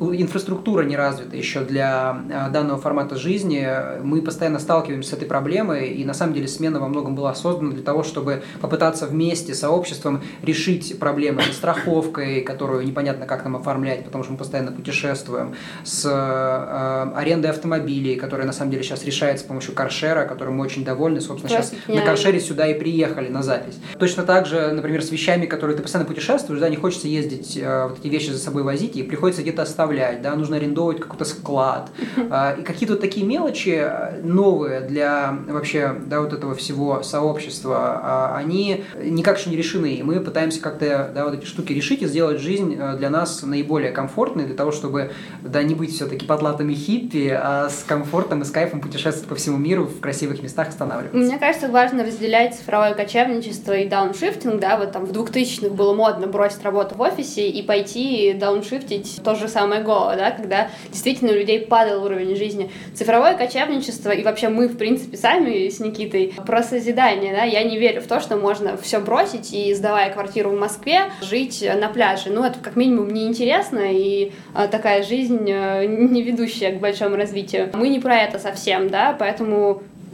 [0.00, 3.66] инфраструктура не развита еще для а, данного формата жизни.
[4.02, 7.72] Мы постоянно сталкиваемся с этой проблемой, и на самом деле смена во многом была создана
[7.72, 14.04] для того, чтобы попытаться вместе сообществом решить проблемы с страховкой, которую непонятно как нам оформлять,
[14.04, 15.54] потому что мы постоянно путешествуем,
[15.84, 20.84] с э, арендой автомобилей, которая на самом деле сейчас решается помощью каршера, которым мы очень
[20.84, 21.20] довольны.
[21.20, 21.96] Собственно, сейчас Классная.
[21.96, 23.78] на каршере сюда и приехали на запись.
[23.98, 27.88] Точно так же, например, с вещами, которые ты постоянно путешествуешь, да, не хочется ездить, э,
[27.88, 31.90] вот эти вещи за собой возить, и приходится где-то оставлять, да, нужно арендовать какой-то склад.
[32.30, 38.00] А, И какие-то вот такие мелочи э, новые для вообще, да, вот этого всего сообщества,
[38.02, 39.94] а, они никак еще не решены.
[39.94, 43.42] И мы пытаемся как-то, да, вот эти штуки решить и сделать жизнь э, для нас
[43.42, 48.44] наиболее комфортной, для того, чтобы, да, не быть все-таки потлатыми хиппи, а с комфортом и
[48.44, 51.18] с кайфом путешествовать по всему миру в красивых местах останавливаться.
[51.18, 56.26] Мне кажется, важно разделять цифровое кочевничество и дауншифтинг, да, вот там в 2000-х было модно
[56.26, 61.34] бросить работу в офисе и пойти дауншифтить то же самое Go, да, когда действительно у
[61.34, 62.70] людей падал уровень жизни.
[62.94, 67.78] Цифровое кочевничество и вообще мы, в принципе, сами с Никитой про созидание, да, я не
[67.78, 72.30] верю в то, что можно все бросить и, сдавая квартиру в Москве, жить на пляже.
[72.30, 77.70] Ну, это как минимум неинтересно, и а, такая жизнь а, не ведущая к большому развитию.
[77.74, 79.31] Мы не про это совсем, да, поэтому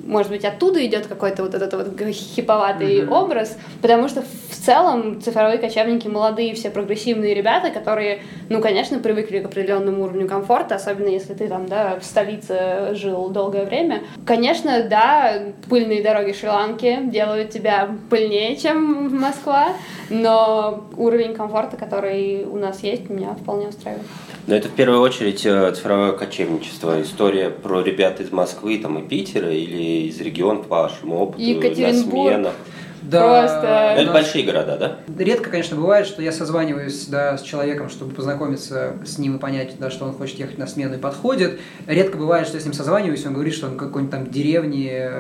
[0.08, 3.12] может быть, оттуда идет какой-то вот этот вот хиповатый mm-hmm.
[3.12, 9.40] образ, потому что в целом цифровые кочевники молодые, все прогрессивные ребята, которые, ну, конечно, привыкли
[9.40, 14.02] к определенному уровню комфорта, особенно если ты там, да, в столице жил долгое время.
[14.24, 19.74] Конечно, да, пыльные дороги Шри-Ланки делают тебя пыльнее, чем Москва,
[20.08, 24.06] но уровень комфорта, который у нас есть, меня вполне устраивает.
[24.49, 27.03] Но это в первую очередь э, цифровое кочевничество.
[27.03, 31.92] История про ребят из Москвы там, и Питера или из региона по вашему опыту на
[31.92, 32.55] сменах.
[33.03, 33.94] Да, Просто...
[33.96, 34.99] Это большие города, да?
[35.22, 39.76] Редко, конечно, бывает, что я созваниваюсь да, с человеком, чтобы познакомиться с ним и понять,
[39.78, 41.61] да, что он хочет ехать на смену и подходит.
[41.86, 45.11] Редко бывает, что я с ним созваниваюсь, он говорит, что он какой-нибудь там деревне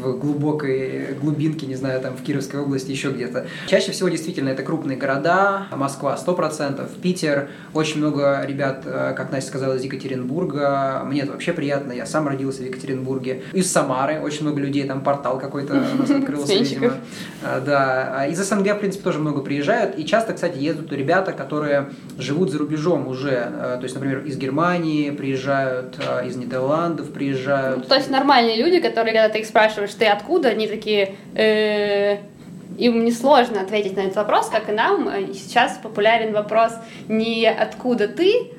[0.00, 3.46] в глубокой глубинке, не знаю, там в Кировской области, еще где-то.
[3.66, 9.48] Чаще всего действительно это крупные города, Москва 100%, Питер, очень много ребят, э, как Настя
[9.48, 11.02] сказала, из Екатеринбурга.
[11.04, 13.42] Мне это вообще приятно, я сам родился в Екатеринбурге.
[13.52, 16.94] Из Самары очень много людей, там портал какой-то у нас открылся, видимо.
[17.42, 19.98] А, да, а из СНГ, в принципе, тоже много приезжают.
[19.98, 23.36] И часто, кстати, ездят ребята, которые живут за рубежом уже.
[23.36, 27.78] А, то есть, например, из Германии приезжают, из Нидерландов приезжают.
[27.78, 31.14] Ну, то есть нормальные люди, которые, когда ты их спрашиваешь, ты откуда, они такие...
[31.34, 32.18] Э,
[32.78, 35.10] им несложно ответить на этот вопрос, как и нам.
[35.34, 36.72] Сейчас популярен вопрос
[37.08, 38.52] не откуда ты,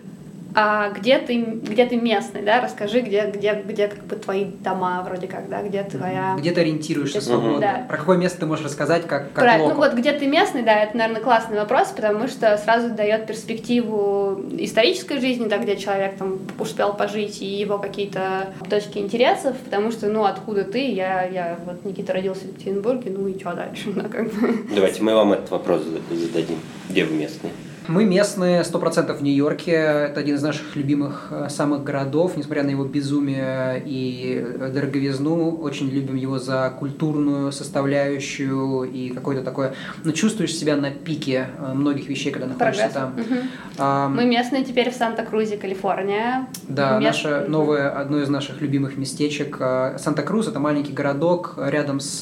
[0.56, 5.04] а где ты, где ты местный, да, расскажи, где, где, где как бы твои дома
[5.08, 6.36] вроде как, да, где твоя...
[6.38, 7.86] Где ты ориентируешься свободно, да.
[7.88, 10.74] про какое место ты можешь рассказать, как, как Правильно, ну вот где ты местный, да,
[10.74, 16.40] это, наверное, классный вопрос, потому что сразу дает перспективу исторической жизни, да, где человек там
[16.58, 21.86] успел пожить, и его какие-то точки интересов, потому что, ну, откуда ты, я, я вот
[21.86, 24.66] Никита родился в Екатеринбурге, ну и что дальше, да, как бы.
[24.74, 26.58] Давайте мы вам этот вопрос зададим,
[26.90, 27.52] где вы местный?
[27.90, 29.72] Мы местные, 100% в Нью-Йорке.
[29.72, 35.56] Это один из наших любимых э, самых городов, несмотря на его безумие и дороговизну.
[35.56, 39.74] Очень любим его за культурную составляющую и какое-то такое...
[40.04, 42.94] Ну, чувствуешь себя на пике э, многих вещей, когда находишься Прогресс.
[42.94, 43.14] там.
[43.20, 43.48] Угу.
[43.80, 46.48] А, Мы местные теперь в Санта-Крузе, Калифорния.
[46.68, 47.24] Да, Мест...
[47.24, 49.58] наше новое, одно из наших любимых местечек.
[49.60, 52.20] Э, Санта-Крус– это маленький городок рядом с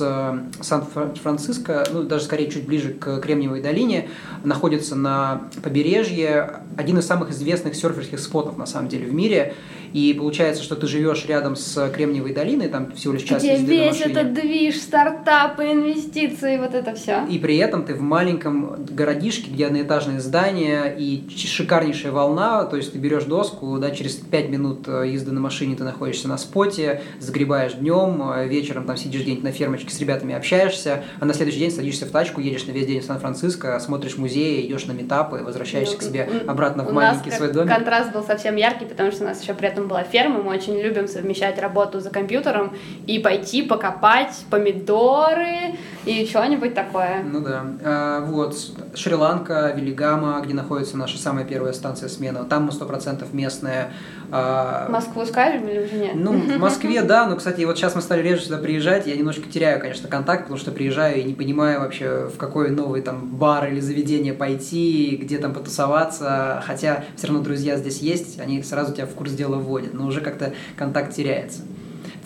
[0.62, 4.08] Сан-Франциско, ну, даже скорее чуть ближе к Кремниевой долине.
[4.46, 9.56] Находится на побережье один из самых известных серферских спотов, на самом деле, в мире.
[9.94, 14.02] И получается, что ты живешь рядом с Кремниевой долиной, там всего лишь час Где весь
[14.02, 17.26] этот движ, стартапы, инвестиции, вот это все.
[17.30, 22.94] И при этом ты в маленьком городишке, где одноэтажные здания и шикарнейшая волна, то есть
[22.94, 27.02] ты берешь доску, да, через 5 минут э, езды на машине ты находишься на споте,
[27.20, 31.60] загребаешь днем, э, вечером там сидишь где-нибудь на фермочке с ребятами общаешься, а на следующий
[31.60, 35.38] день садишься в тачку, едешь на весь день в Сан-Франциско, смотришь музеи, идешь на метапы,
[35.38, 37.74] возвращаешься ну, к себе обратно в маленький свой домик.
[37.74, 40.80] контраст был совсем яркий, потому что у нас еще при этом была ферма, мы очень
[40.80, 42.76] любим совмещать работу за компьютером
[43.06, 45.76] и пойти покопать помидоры
[46.06, 47.24] и что-нибудь такое.
[47.24, 47.66] Ну да.
[47.84, 48.56] А, вот,
[48.98, 53.92] Шри-Ланка, Велигама, где находится наша самая первая станция смена, там мы сто процентов местные.
[54.32, 54.90] А...
[54.90, 56.12] Москву скажем или уже нет?
[56.16, 59.44] Ну, в Москве, да, но, кстати, вот сейчас мы стали реже сюда приезжать, я немножко
[59.50, 63.68] теряю, конечно, контакт, потому что приезжаю и не понимаю вообще, в какой новый там бар
[63.68, 69.06] или заведение пойти, где там потусоваться, хотя все равно друзья здесь есть, они сразу тебя
[69.06, 71.62] в курс дела вводят, но уже как-то контакт теряется.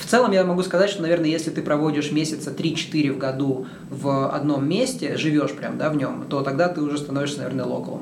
[0.01, 4.29] В целом я могу сказать, что, наверное, если ты проводишь месяца 3-4 в году в
[4.33, 8.01] одном месте, живешь прям, да, в нем, то тогда ты уже становишься, наверное, локалом.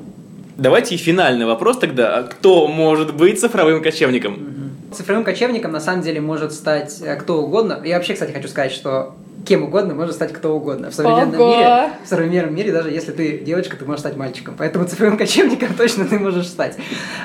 [0.56, 2.22] Давайте и финальный вопрос тогда.
[2.22, 4.38] Кто может быть цифровым кочевником?
[4.92, 7.80] Цифровым кочевником на самом деле может стать э, кто угодно.
[7.84, 9.14] Я вообще, кстати, хочу сказать, что
[9.46, 10.90] кем угодно может стать кто угодно.
[10.90, 11.56] В современном Ого!
[11.56, 14.54] мире, в современном мире, даже если ты девочка, ты можешь стать мальчиком.
[14.56, 16.76] Поэтому цифровым кочевником точно ты можешь стать.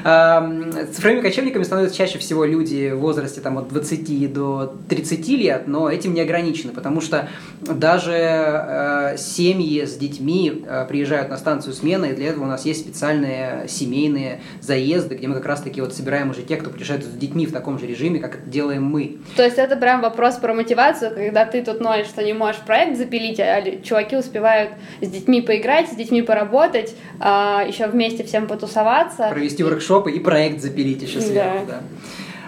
[0.02, 5.90] Цифровыми кочевниками становятся чаще всего люди в возрасте там, от 20 до 30 лет, но
[5.90, 7.28] этим не ограничены, потому что
[7.62, 12.66] даже э, семьи с детьми э, приезжают на станцию смены, и для этого у нас
[12.66, 17.18] есть специальные семейные заезды, где мы как раз-таки вот собираем уже тех, кто путешествует с
[17.18, 19.18] детьми в таком же режиме, как это делаем мы.
[19.36, 22.98] То есть это прям вопрос про мотивацию, когда ты тут ноешь что не можешь проект
[22.98, 29.28] запилить, а чуваки успевают с детьми поиграть, с детьми поработать, а еще вместе всем потусоваться.
[29.30, 31.74] Провести воркшопы и проект запилить еще сверху, да.
[31.74, 31.82] да.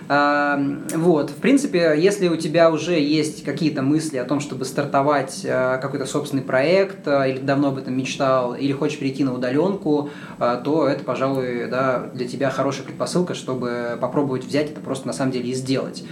[0.07, 5.77] Вот, в принципе, если у тебя уже есть какие-то мысли о том, чтобы стартовать а,
[5.77, 10.57] какой-то собственный проект, а, или давно об этом мечтал, или хочешь перейти на удаленку, а,
[10.57, 15.31] то это, пожалуй, да, для тебя хорошая предпосылка, чтобы попробовать взять это просто на самом
[15.31, 16.03] деле и сделать.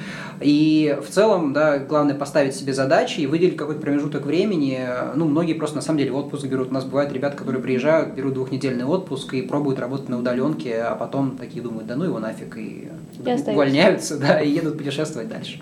[0.41, 4.79] И в целом, да, главное поставить себе задачи и выделить какой-то промежуток времени.
[5.15, 6.69] Ну, многие просто на самом деле отпуск берут.
[6.69, 10.95] У нас бывают ребята, которые приезжают, берут двухнедельный отпуск и пробуют работать на удаленке, а
[10.95, 12.89] потом такие думают, да ну его нафиг, и,
[13.84, 15.61] И увольняются, да, и едут путешествовать дальше.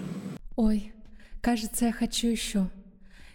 [0.55, 0.93] Ой,
[1.41, 2.67] кажется, я хочу еще.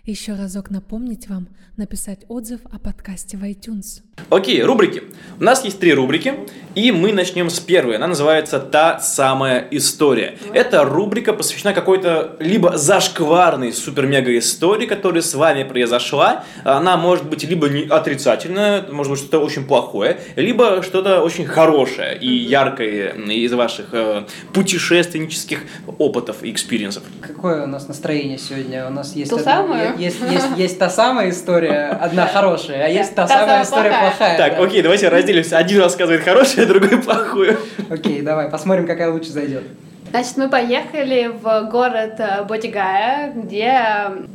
[0.08, 4.00] Еще разок напомнить вам написать отзыв о подкасте в iTunes.
[4.30, 5.02] Окей, рубрики.
[5.38, 6.34] У нас есть три рубрики,
[6.74, 7.96] и мы начнем с первой.
[7.96, 10.38] Она называется «Та самая история».
[10.52, 16.44] Эта рубрика посвящена какой-то либо зашкварной супер-мега истории, которая с вами произошла.
[16.64, 22.18] Она может быть либо не отрицательная, может быть что-то очень плохое, либо что-то очень хорошее
[22.18, 25.60] и яркое из ваших э, путешественнических
[25.98, 27.02] опытов и экспириенсов.
[27.20, 28.86] Какое у нас настроение сегодня?
[28.88, 29.97] У нас есть, То одна- самое?
[29.98, 33.88] Есть, есть, есть та самая история, одна хорошая, а есть та Та самая самая история
[33.90, 34.10] плохая.
[34.10, 34.36] плохая.
[34.38, 34.64] Так, да.
[34.64, 35.58] окей, давайте разделимся.
[35.58, 37.56] Один рассказывает хорошее, другой плохое.
[37.90, 39.64] Окей, давай, посмотрим, какая лучше зайдет.
[40.10, 43.82] Значит, мы поехали в город э, Бодхгая, где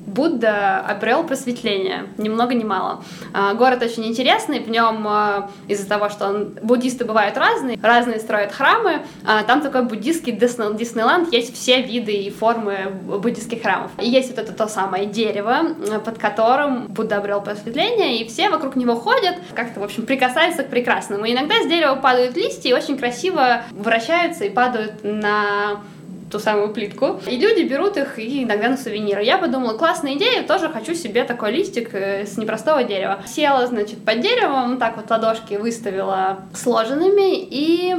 [0.05, 3.03] Будда обрел просветление, ни много ни мало.
[3.33, 8.19] А, Город очень интересный, в нем э, из-за того, что он, буддисты бывают разные, разные
[8.19, 9.01] строят храмы,
[9.47, 13.91] там такой буддийский Дисней- Диснейленд, есть все виды и формы буддийских храмов.
[13.99, 18.49] И есть вот это то самое дерево, э, под которым Будда обрел просветление, и все
[18.49, 21.25] вокруг него ходят, как-то, в общем, прикасаются к прекрасному.
[21.25, 25.62] И иногда с дерева падают листья и очень красиво вращаются и падают на
[26.33, 27.19] ту самую плитку.
[27.27, 29.23] И люди берут их и иногда на сувениры.
[29.23, 33.19] Я подумала, классная идея, тоже хочу себе такой листик э, с непростого дерева.
[33.27, 37.95] Села, значит, под деревом, так вот ладошки выставила сложенными и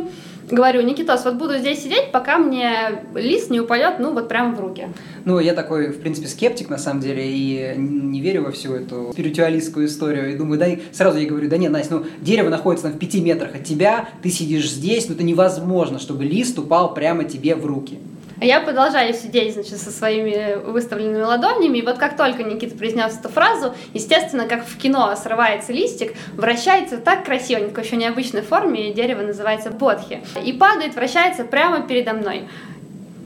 [0.50, 4.60] говорю, Никитос, вот буду здесь сидеть, пока мне лист не упадет, ну, вот прямо в
[4.60, 4.88] руки.
[5.24, 9.10] Ну, я такой, в принципе, скептик, на самом деле, и не верю во всю эту
[9.12, 10.32] спиритуалистскую историю.
[10.32, 12.98] И думаю, да, и сразу я говорю, да нет, Настя, ну, дерево находится там, в
[12.98, 17.54] пяти метрах от тебя, ты сидишь здесь, ну, это невозможно, чтобы лист упал прямо тебе
[17.54, 17.98] в руки.
[18.40, 23.18] А я продолжаю сидеть, значит, со своими выставленными ладонями, и вот как только Никита произнес
[23.18, 28.94] эту фразу, естественно, как в кино срывается листик, вращается так такой еще необычной форме, и
[28.94, 32.48] дерево называется бодхи, и падает, вращается прямо передо мной.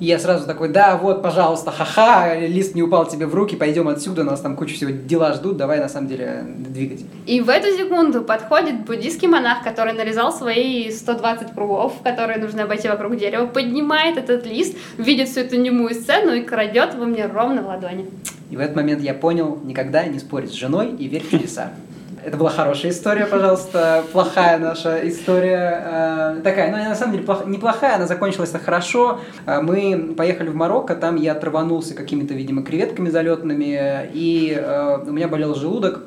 [0.00, 3.88] И я сразу такой, да, вот, пожалуйста, ха-ха, лист не упал тебе в руки, пойдем
[3.88, 7.04] отсюда, нас там куча всего дела ждут, давай, на самом деле, двигать.
[7.26, 12.88] И в эту секунду подходит буддийский монах, который нарезал свои 120 кругов, которые нужно обойти
[12.88, 17.62] вокруг дерева, поднимает этот лист, видит всю эту немую сцену и крадет его мне ровно
[17.62, 18.06] в ладони.
[18.50, 21.72] И в этот момент я понял, никогда не спорить с женой и верь в чудеса.
[22.28, 25.82] Это была хорошая история, пожалуйста, плохая наша история.
[25.82, 29.20] э, такая, ну, на самом деле плох- неплохая, она закончилась-то хорошо.
[29.46, 35.10] Э, мы поехали в Марокко, там я траванулся какими-то, видимо, креветками залетными, и э, у
[35.10, 36.02] меня болел желудок.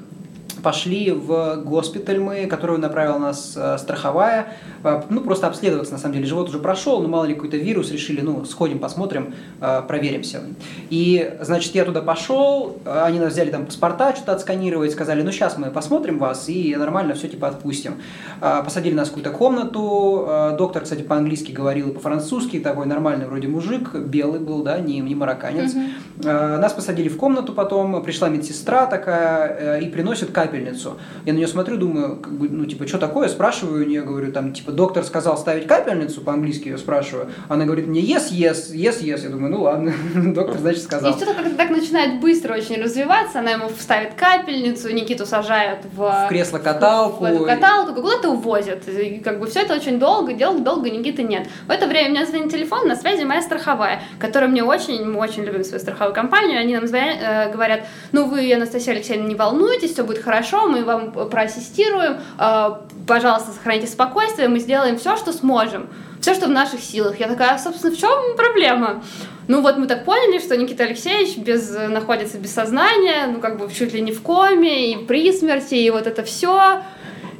[0.64, 4.48] Пошли в госпиталь мы, который направила нас э, страховая,
[4.84, 6.26] э, ну, просто обследоваться, на самом деле.
[6.26, 10.42] Живот уже прошел, но мало ли какой-то вирус, решили, ну, сходим, посмотрим, э, проверимся.
[10.90, 15.58] И, значит, я туда пошел, они нас взяли там паспорта, что-то отсканировать, сказали, ну, сейчас
[15.58, 17.96] мы посмотрим вас и нормально все, типа, отпустим.
[18.40, 23.96] Посадили нас в какую-то комнату, доктор, кстати, по-английски говорил и по-французски, такой нормальный вроде мужик,
[23.96, 25.74] белый был, да, не, не марокканец.
[26.24, 30.51] Э, Нас посадили в комнату потом, пришла медсестра такая и приносит капельницу.
[31.26, 33.28] Я на нее смотрю, думаю, как бы, ну, типа, что такое?
[33.30, 37.30] Спрашиваю у нее, говорю, там, типа, доктор сказал ставить капельницу, по-английски ее спрашиваю.
[37.50, 39.24] Она говорит мне, yes, yes, yes, yes.
[39.24, 41.14] Я думаю, ну ладно, доктор, значит, И сказал.
[41.14, 46.28] что-то как-то так начинает быстро очень развиваться, она ему вставит капельницу, Никиту сажают в, В
[46.30, 47.24] кресло-каталку.
[47.24, 48.88] в эту каталку, куда-то увозят.
[48.88, 51.48] И как бы все это очень долго, дел долго, Никиты нет.
[51.68, 55.20] В это время у меня звонит телефон, на связи моя страховая, которая мне очень, мы
[55.20, 57.82] очень любим свою страховую компанию, они нам звонят, э, говорят,
[58.12, 62.70] ну вы, Анастасия Алексеевна, не волнуйтесь, все будет хорошо, мы вам проассистируем, э,
[63.08, 65.88] пожалуйста, сохраните спокойствие, мы сделаем все, что сможем.
[66.22, 67.20] Все, что в наших силах.
[67.20, 69.04] Я такая, «А, собственно, в чем проблема?
[69.48, 73.68] Ну вот мы так поняли, что Никита Алексеевич без, находится без сознания, ну как бы
[73.74, 76.84] чуть ли не в коме, и при смерти, и вот это все.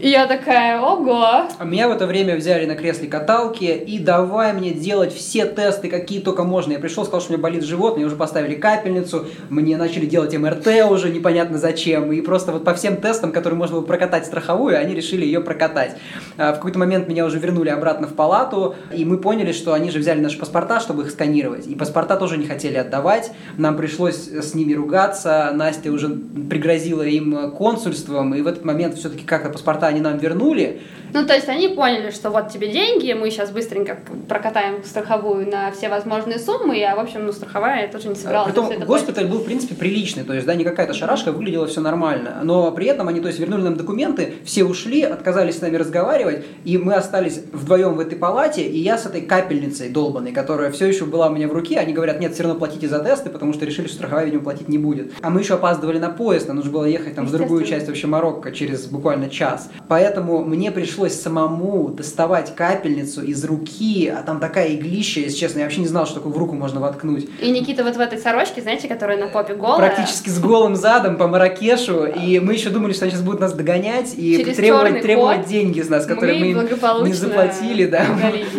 [0.02, 1.46] И я такая, ого.
[1.60, 5.90] А Меня в это время взяли на кресле каталки и давай мне делать все тесты,
[5.90, 6.72] какие только можно.
[6.72, 10.36] Я пришел, сказал, что у меня болит живот, мне уже поставили капельницу, мне начали делать
[10.36, 12.12] МРТ уже непонятно зачем.
[12.14, 15.96] И просто вот по всем тестам, которые можно было прокатать страховую, они решили ее прокатать.
[16.36, 19.92] А В какой-то момент меня уже вернули обратно в палату, и мы поняли, что они
[19.92, 21.68] же взяли наши паспорта, чтобы их сканировать.
[21.68, 23.32] И паспорта тоже не хотели отдавать.
[23.56, 25.52] Нам пришлось с ними ругаться.
[25.54, 30.82] Настя уже пригрозила им консульством, и в этот момент все-таки как-то паспорта они нам вернули.
[31.14, 33.98] Ну, то есть они поняли, что вот тебе деньги, мы сейчас быстренько
[34.30, 38.86] прокатаем страховую на все возможные суммы, а, в общем, ну, страховая тоже не собиралась Притом
[38.86, 42.40] госпиталь был, в принципе, приличный, то есть, да, не какая-то шарашка, выглядело все нормально.
[42.44, 46.46] Но при этом они, то есть, вернули нам документы, все ушли, отказались с нами разговаривать,
[46.64, 50.88] и мы остались вдвоем в этой палате, и я с этой капельницей долбанной, которая все
[50.88, 53.54] еще была у меня в руке, они говорят, нет, все равно платите за тесты, потому
[53.54, 55.12] что решили, что страховая, видимо, платить не будет.
[55.22, 58.08] А мы еще опаздывали на поезд, нам нужно было ехать там в другую часть вообще
[58.08, 59.70] Марокко через буквально час.
[59.88, 65.66] Поэтому мне пришлось самому доставать капельницу из руки, а там такая иглища, если честно, я
[65.66, 67.30] вообще не знал, что такое в руку можно воткнуть.
[67.42, 69.78] И Никита вот в этой сорочке, знаете, которая на попе голая.
[69.78, 73.54] Практически с голым задом по Маракешу, и мы еще думали, что они сейчас будут нас
[73.54, 78.06] догонять и Через требовать, требовать деньги с нас, которые мы мы, не заплатили, да.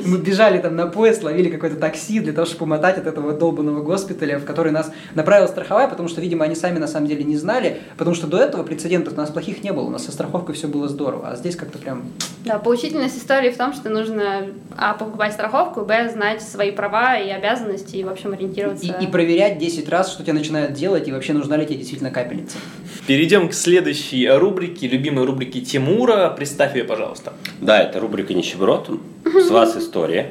[0.05, 3.83] Мы бежали там на поезд, ловили какое-то такси для того, чтобы умотать от этого долбанного
[3.83, 7.37] госпиталя, в который нас направила страховая, потому что, видимо, они сами на самом деле не
[7.37, 10.55] знали, потому что до этого прецедентов у нас плохих не было, у нас со страховкой
[10.55, 12.05] все было здорово, а здесь как-то прям
[12.45, 14.47] Да, поучительность истории в том, что нужно,
[14.77, 18.87] а, покупать страховку, б, знать свои права и обязанности, и, в общем, ориентироваться.
[18.87, 22.11] и, и проверять 10 раз, что тебе начинают делать, и вообще нужна ли тебе действительно
[22.11, 22.59] капельница.
[23.07, 26.31] Перейдем к следующей рубрике, любимой рубрике Тимура.
[26.31, 27.33] Представь ее, пожалуйста.
[27.61, 28.91] Да, это рубрика «Нищеброд».
[29.25, 30.31] С вас история,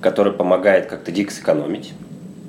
[0.00, 1.92] которая помогает как-то дико сэкономить,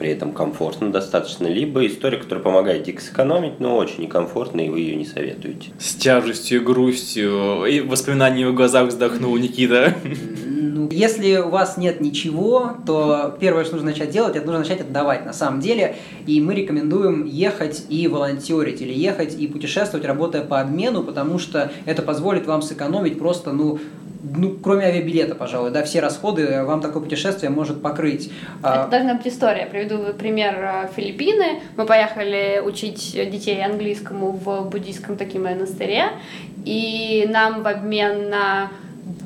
[0.03, 4.81] при этом комфортно достаточно, либо история, которая помогает дико сэкономить, но очень некомфортно, и вы
[4.81, 5.69] ее не советуете.
[5.79, 9.95] С тяжестью, грустью и воспоминаниями в глазах вздохнул Никита.
[10.03, 14.81] Ну, если у вас нет ничего, то первое, что нужно начать делать, это нужно начать
[14.81, 15.95] отдавать на самом деле.
[16.27, 21.71] И мы рекомендуем ехать и волонтерить, или ехать и путешествовать, работая по обмену, потому что
[21.85, 23.79] это позволит вам сэкономить просто, ну,
[24.23, 28.31] ну, кроме авиабилета, пожалуй, да, все расходы вам такое путешествие может покрыть.
[28.61, 29.65] А, Это должна быть история.
[29.65, 31.59] Приведу пример э, Филиппины.
[31.75, 36.05] Мы поехали учить детей английскому в буддийском таким монастыре,
[36.63, 38.71] и нам в обмен на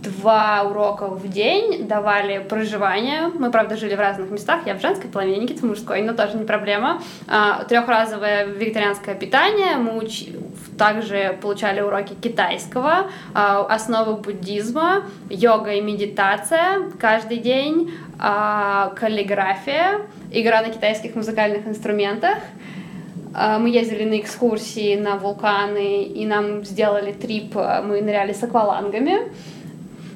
[0.08, 3.28] два урока в день давали проживание.
[3.28, 4.62] Мы, правда, жили в разных местах.
[4.66, 7.02] Я в женской половине, Никита в мужской, но тоже не проблема.
[7.28, 9.76] А, Трехразовое вегетарианское питание.
[9.76, 10.34] Мы уч-
[10.78, 20.02] также получали уроки китайского, а, основы буддизма, йога и медитация каждый день, а, каллиграфия,
[20.32, 22.38] игра на китайских музыкальных инструментах.
[23.60, 29.32] Мы ездили на экскурсии на вулканы, и нам сделали трип, мы ныряли с аквалангами.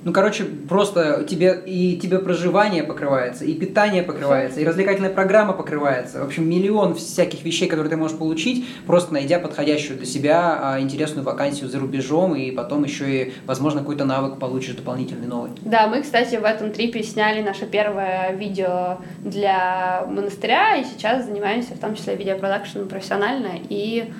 [0.04, 6.20] Ну, короче, просто тебе и тебе проживание покрывается, и питание покрывается, и развлекательная программа покрывается.
[6.22, 10.80] В общем, миллион всяких вещей, которые ты можешь получить, просто найдя подходящую для себя а,
[10.80, 15.52] интересную вакансию за рубежом, и потом еще и, возможно, какой-то навык получишь дополнительный новый.
[15.62, 21.76] Да, мы, кстати, в этом трипе сняли наше первое видео для монастыря, и сейчас занимаемся
[21.76, 24.12] в том числе видеопродакшеном профессионально, и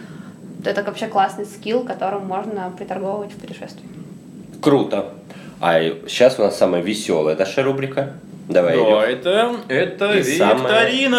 [0.64, 3.90] это вообще классный скилл, которым можно приторговывать в путешествии.
[4.62, 5.14] Круто.
[5.62, 8.14] А сейчас у нас самая веселая наша рубрика.
[8.50, 11.18] Давай, Да, это, это И викторина.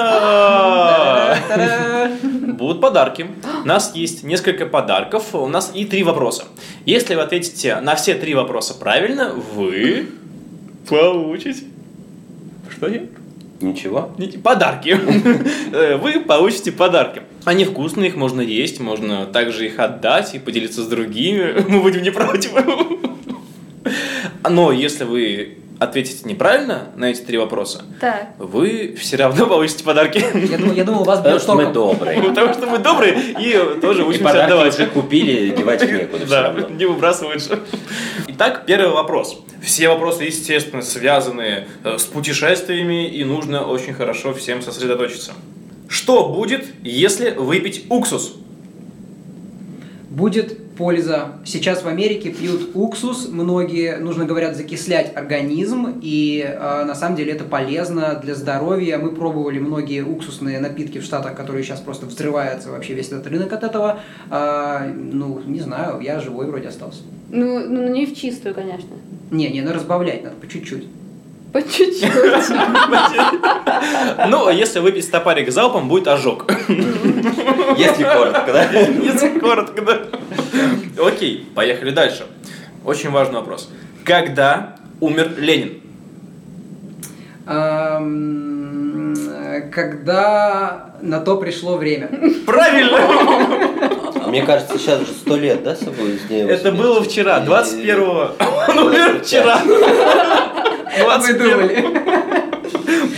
[1.49, 2.11] Та-да!
[2.59, 3.29] Будут подарки.
[3.63, 5.33] У нас есть несколько подарков.
[5.33, 6.43] У нас и три вопроса.
[6.85, 10.09] Если вы ответите на все три вопроса правильно, вы
[10.89, 11.63] получите...
[12.69, 13.03] Что я?
[13.61, 14.11] Ничего?
[14.43, 14.99] Подарки.
[16.03, 17.23] Вы получите подарки.
[17.45, 21.65] Они вкусные, их можно есть, можно также их отдать и поделиться с другими.
[21.69, 22.53] Мы будем не против.
[24.49, 28.35] Но если вы ответите неправильно на эти три вопроса, Так.
[28.39, 30.25] вы все равно получите подарки.
[30.51, 32.23] Я думал, я думал, вас Потому что мы добрые.
[32.23, 34.75] Потому что мы добрые и тоже учимся отдавать.
[34.75, 37.61] уже купили, девать некуда Да, не выбрасывать же.
[38.29, 39.43] Итак, первый вопрос.
[39.63, 45.33] Все вопросы, естественно, связаны э, с путешествиями, и нужно очень хорошо всем сосредоточиться.
[45.89, 48.35] Что будет, если выпить уксус?
[50.11, 51.33] Будет польза.
[51.45, 57.33] Сейчас в Америке пьют уксус, многие, нужно говорят, закислять организм, и э, на самом деле
[57.33, 58.99] это полезно для здоровья.
[58.99, 63.53] Мы пробовали многие уксусные напитки в Штатах, которые сейчас просто взрываются вообще весь этот рынок
[63.53, 64.01] от этого.
[64.31, 67.03] А, ну, не знаю, я живой вроде остался.
[67.31, 68.91] Ну, ну, не в чистую, конечно.
[69.31, 70.87] Не, не, надо разбавлять, надо по чуть-чуть.
[71.53, 72.11] По чуть-чуть.
[74.29, 76.51] Ну, а если выпить стопарик залпом, будет ожог.
[77.77, 78.71] Если коротко, да?
[78.71, 79.99] Если коротко, да.
[81.07, 82.27] Окей, поехали дальше.
[82.85, 83.71] Очень важный вопрос.
[84.05, 85.81] Когда умер Ленин?
[87.47, 89.15] Ам,
[89.73, 92.09] Когда на то пришло время.
[92.47, 92.99] Правильно!
[94.27, 98.37] Мне кажется, сейчас же сто лет, да, собой с его Это было вчера, 21-го.
[98.69, 99.61] Он умер вчера.
[100.99, 101.85] Вы 21 думали?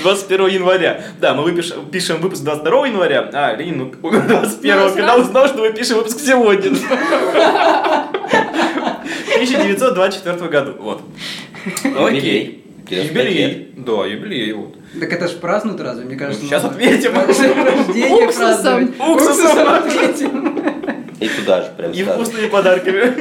[0.02, 1.00] 21 января.
[1.20, 5.22] Да, мы выпишем, пишем выпуск 22 января, а Ленин умер 21, Ну, когда сразу.
[5.22, 6.70] узнал, что мы пишем выпуск сегодня.
[9.34, 10.74] 1924 году.
[10.78, 11.02] Вот.
[11.98, 12.64] Окей.
[12.88, 12.88] Юбилей.
[12.88, 13.72] 95 Юбилей.
[13.76, 14.52] Да, юбилей.
[14.52, 14.74] Вот.
[15.00, 16.04] Так это ж празднуют разве?
[16.04, 17.12] Мне кажется, Сейчас надо отметим.
[17.88, 18.36] Рождение Уксусом.
[18.38, 18.90] праздновать.
[19.00, 19.68] Уксусом.
[19.68, 20.64] отметим.
[21.20, 23.14] И туда же прям И вкусными подарками.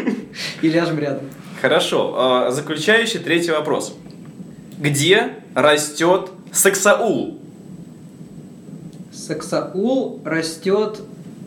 [0.61, 1.21] И ляжем рядом.
[1.61, 2.13] Хорошо.
[2.17, 3.97] а, Заключающий третий вопрос.
[4.83, 7.39] Где растет сексаул?
[9.13, 10.99] Саксаул растет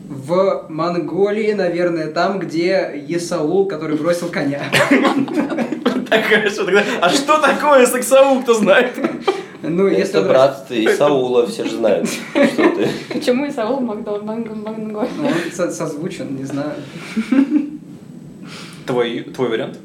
[0.09, 4.63] в Монголии, наверное, там, где Есаул, который бросил коня.
[6.09, 6.83] Так, хорошо, тогда.
[7.01, 8.93] А что такое сексаул, кто знает?
[9.61, 12.87] Ну, если Это он брат ты Саула, все же знают, что ты.
[13.13, 14.19] Почему Исаул Мангой?
[14.23, 16.75] Ну, он со- созвучен, не знаю.
[18.85, 19.77] Твой, твой вариант?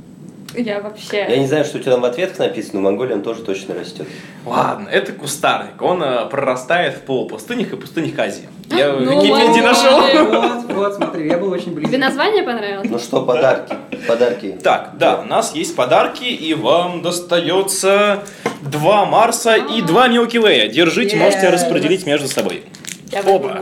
[0.55, 1.39] Я Я вообще...
[1.39, 4.07] не знаю, что у тебя там в ответах написано, но Монголия он тоже точно растет.
[4.45, 5.81] Ладно, это кустарник.
[5.81, 8.49] Он э, прорастает в полупустынях и пустынях Азии.
[8.71, 9.63] Я в Ну, Википедии ладно.
[9.63, 10.01] нашел.
[10.43, 11.99] Вот, вот, смотри, я был очень Тебе близко.
[11.99, 12.89] название понравилось?
[12.91, 13.75] Ну что, подарки?
[14.09, 14.59] Подарки.
[14.63, 18.23] Так, да, у нас есть подарки, и вам достается
[18.63, 20.69] два Марса и два Милки Вэя.
[20.69, 22.65] Держите, можете распределить между собой.
[23.11, 23.61] Я Оба.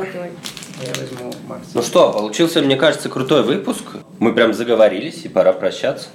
[0.82, 1.68] Я возьму Марс.
[1.74, 3.82] Ну что, получился, мне кажется, крутой выпуск.
[4.18, 6.08] Мы прям заговорились, и пора прощаться.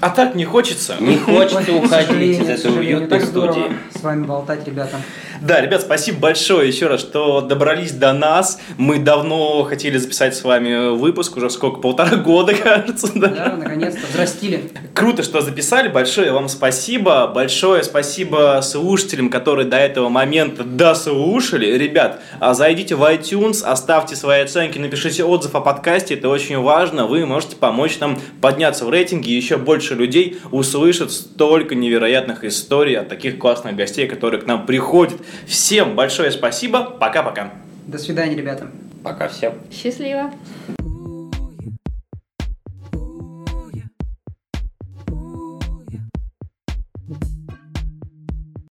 [0.00, 0.96] А так не хочется.
[1.00, 3.72] Не хочется уходить из этой уютной студии.
[3.94, 4.96] с вами болтать, ребята.
[5.42, 8.60] Да, ребят, спасибо большое еще раз, что добрались до нас.
[8.76, 13.28] Мы давно хотели записать с вами выпуск, уже сколько, полтора года, кажется, да?
[13.28, 14.70] Да, наконец-то, взрастили.
[14.94, 15.88] Круто, что записали.
[15.88, 17.26] Большое вам спасибо.
[17.26, 21.66] Большое спасибо слушателям, которые до этого момента дослушали.
[21.78, 26.14] Ребят, а зайдите в iTunes, оставьте свои оценки, напишите отзыв о подкасте.
[26.14, 27.06] Это очень важно.
[27.06, 29.32] Вы можете помочь нам подняться в рейтинге.
[29.32, 29.56] и Еще
[29.90, 35.20] больше людей услышат столько невероятных историй от таких классных гостей, которые к нам приходят.
[35.46, 36.84] Всем большое спасибо.
[36.84, 37.52] Пока-пока.
[37.86, 38.66] До свидания, ребята.
[39.02, 39.54] Пока всем.
[39.72, 40.30] Счастливо.